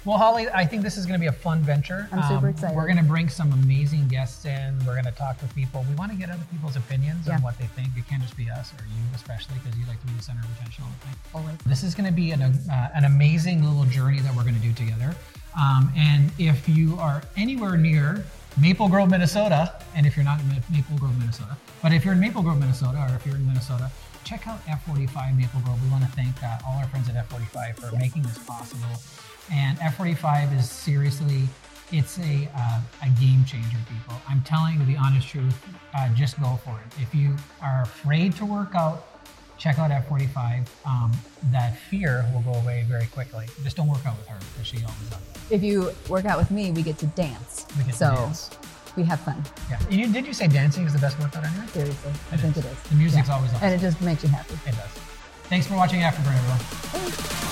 Well, 0.06 0.20
Holly, 0.20 0.48
I 0.54 0.66
think 0.68 0.84
this 0.84 0.98
is 0.98 1.08
going 1.08 1.20
to 1.20 1.20
be 1.20 1.26
a 1.28 1.32
fun 1.32 1.62
venture. 1.62 2.08
Um, 2.12 2.20
I'm 2.20 2.30
super 2.36 2.50
excited. 2.50 2.76
We're 2.76 2.86
going 2.86 2.98
to 2.98 3.04
bring 3.04 3.28
some 3.28 3.52
amazing 3.54 4.08
guests 4.08 4.46
in. 4.46 4.78
We're 4.86 4.94
going 4.94 5.06
to 5.06 5.12
talk 5.12 5.42
with 5.42 5.54
people. 5.56 5.84
We 5.90 5.96
want 5.96 6.12
to 6.12 6.18
get 6.18 6.30
other 6.30 6.44
people's 6.52 6.76
opinions 6.76 7.26
Yeah. 7.26 7.36
on 7.38 7.42
what 7.42 7.58
they 7.58 7.66
think. 7.66 7.90
It 7.98 8.08
can't 8.08 8.22
just 8.22 8.38
be 8.38 8.48
us 8.52 8.72
or 8.74 8.84
you, 8.86 9.02
especially 9.16 9.56
because 9.64 9.76
you 9.80 9.86
like 9.88 10.00
to 10.02 10.06
be 10.08 10.14
the 10.14 10.22
center 10.22 10.42
of 10.42 10.52
attention 10.60 10.84
all 10.84 10.92
the 11.00 11.06
time. 11.08 11.16
Always. 11.34 11.58
This 11.66 11.82
is 11.84 11.96
going 11.96 12.06
to 12.06 12.14
be 12.14 12.30
an, 12.32 12.44
uh, 12.44 12.90
an 12.94 13.06
amazing 13.06 13.64
little 13.64 13.86
journey 13.86 14.20
that 14.20 14.36
we're 14.36 14.44
going 14.44 14.54
to 14.54 14.62
do 14.62 14.74
together. 14.74 15.16
Um, 15.60 15.92
and 15.98 16.32
if 16.38 16.70
you 16.70 16.98
are 17.00 17.24
anywhere 17.36 17.76
near 17.76 18.24
Maple 18.62 18.88
Grove, 18.88 19.10
Minnesota, 19.10 19.74
and 19.96 20.06
if 20.06 20.16
you're 20.16 20.26
not 20.26 20.40
in 20.40 20.48
Maple 20.72 20.98
Grove, 21.00 21.18
Minnesota, 21.18 21.58
but 21.82 21.94
if 21.94 22.06
you're 22.06 22.14
in 22.14 22.20
Maple 22.20 22.44
Grove, 22.44 22.60
Minnesota, 22.60 23.08
or 23.10 23.16
if 23.16 23.26
you're 23.26 23.38
in 23.38 23.48
Minnesota, 23.48 23.90
check 24.24 24.48
out 24.48 24.64
F45 24.68 25.36
Maple 25.36 25.62
Grove. 25.62 25.82
We 25.84 25.90
want 25.90 26.04
to 26.04 26.10
thank 26.12 26.42
uh, 26.44 26.60
all 26.68 26.78
our 26.78 26.88
friends 26.90 27.10
at 27.10 27.16
F45 27.28 27.76
for 27.90 27.96
making 27.98 28.22
this 28.22 28.38
possible. 28.38 28.86
And 29.52 29.78
F45 29.80 30.58
is 30.58 30.70
seriously, 30.70 31.44
it's 31.92 32.18
a, 32.20 32.50
uh, 32.56 32.80
a 33.04 33.10
game 33.20 33.46
changer, 33.46 33.78
people. 33.90 34.16
I'm 34.28 34.42
telling 34.42 34.80
you 34.80 34.86
the 34.86 34.98
honest 34.98 35.28
truth. 35.28 35.56
Uh, 35.96 36.10
just 36.16 36.40
go 36.42 36.60
for 36.64 36.72
it. 36.86 37.02
If 37.02 37.14
you 37.14 37.36
are 37.62 37.84
afraid 37.84 38.36
to 38.38 38.46
work 38.46 38.74
out, 38.76 39.06
check 39.58 39.78
out 39.80 39.92
F45. 39.92 40.66
Um, 40.86 41.12
that 41.52 41.78
fear 41.78 42.26
will 42.34 42.42
go 42.42 42.58
away 42.60 42.86
very 42.88 43.06
quickly. 43.08 43.46
Just 43.64 43.78
don't 43.78 43.88
work 43.88 44.06
out 44.06 44.18
with 44.18 44.28
her 44.28 44.38
because 44.54 44.68
she 44.68 44.78
always 44.78 45.10
does. 45.10 45.20
If 45.52 45.62
you 45.64 45.92
work 46.10 46.26
out 46.26 46.38
with 46.40 46.50
me, 46.52 46.72
we 46.72 46.82
get 46.82 46.98
to 47.00 47.06
dance. 47.08 47.66
We 47.78 47.84
get 47.84 47.92
to 47.92 47.98
so 47.98 48.16
dance. 48.16 48.50
we 48.98 49.04
have 49.04 49.20
fun. 49.20 49.44
Yeah. 49.70 49.80
You, 49.90 50.12
did 50.12 50.26
you 50.26 50.34
say 50.34 50.48
dancing 50.48 50.86
is 50.88 50.94
the 50.94 51.00
best 51.00 51.20
workout 51.20 51.46
anyway? 51.46 51.68
Seriously. 51.68 52.12
I 52.32 52.36
It 52.36 52.40
think 52.40 52.58
it 52.58 52.66
is. 52.66 52.80
The 52.90 52.96
music's 52.96 53.28
Yeah. 53.28 53.36
always 53.36 53.52
awesome. 53.54 53.64
And 53.68 53.76
it 53.76 53.80
just 53.80 54.02
makes 54.02 54.24
you 54.24 54.30
happy. 54.30 54.56
It 54.68 54.76
does. 54.76 54.90
Thanks 55.44 55.68
for 55.68 55.76
watching 55.76 56.00
Afterburn, 56.02 56.36
everyone. 56.36 56.58
Thanks. 56.58 57.45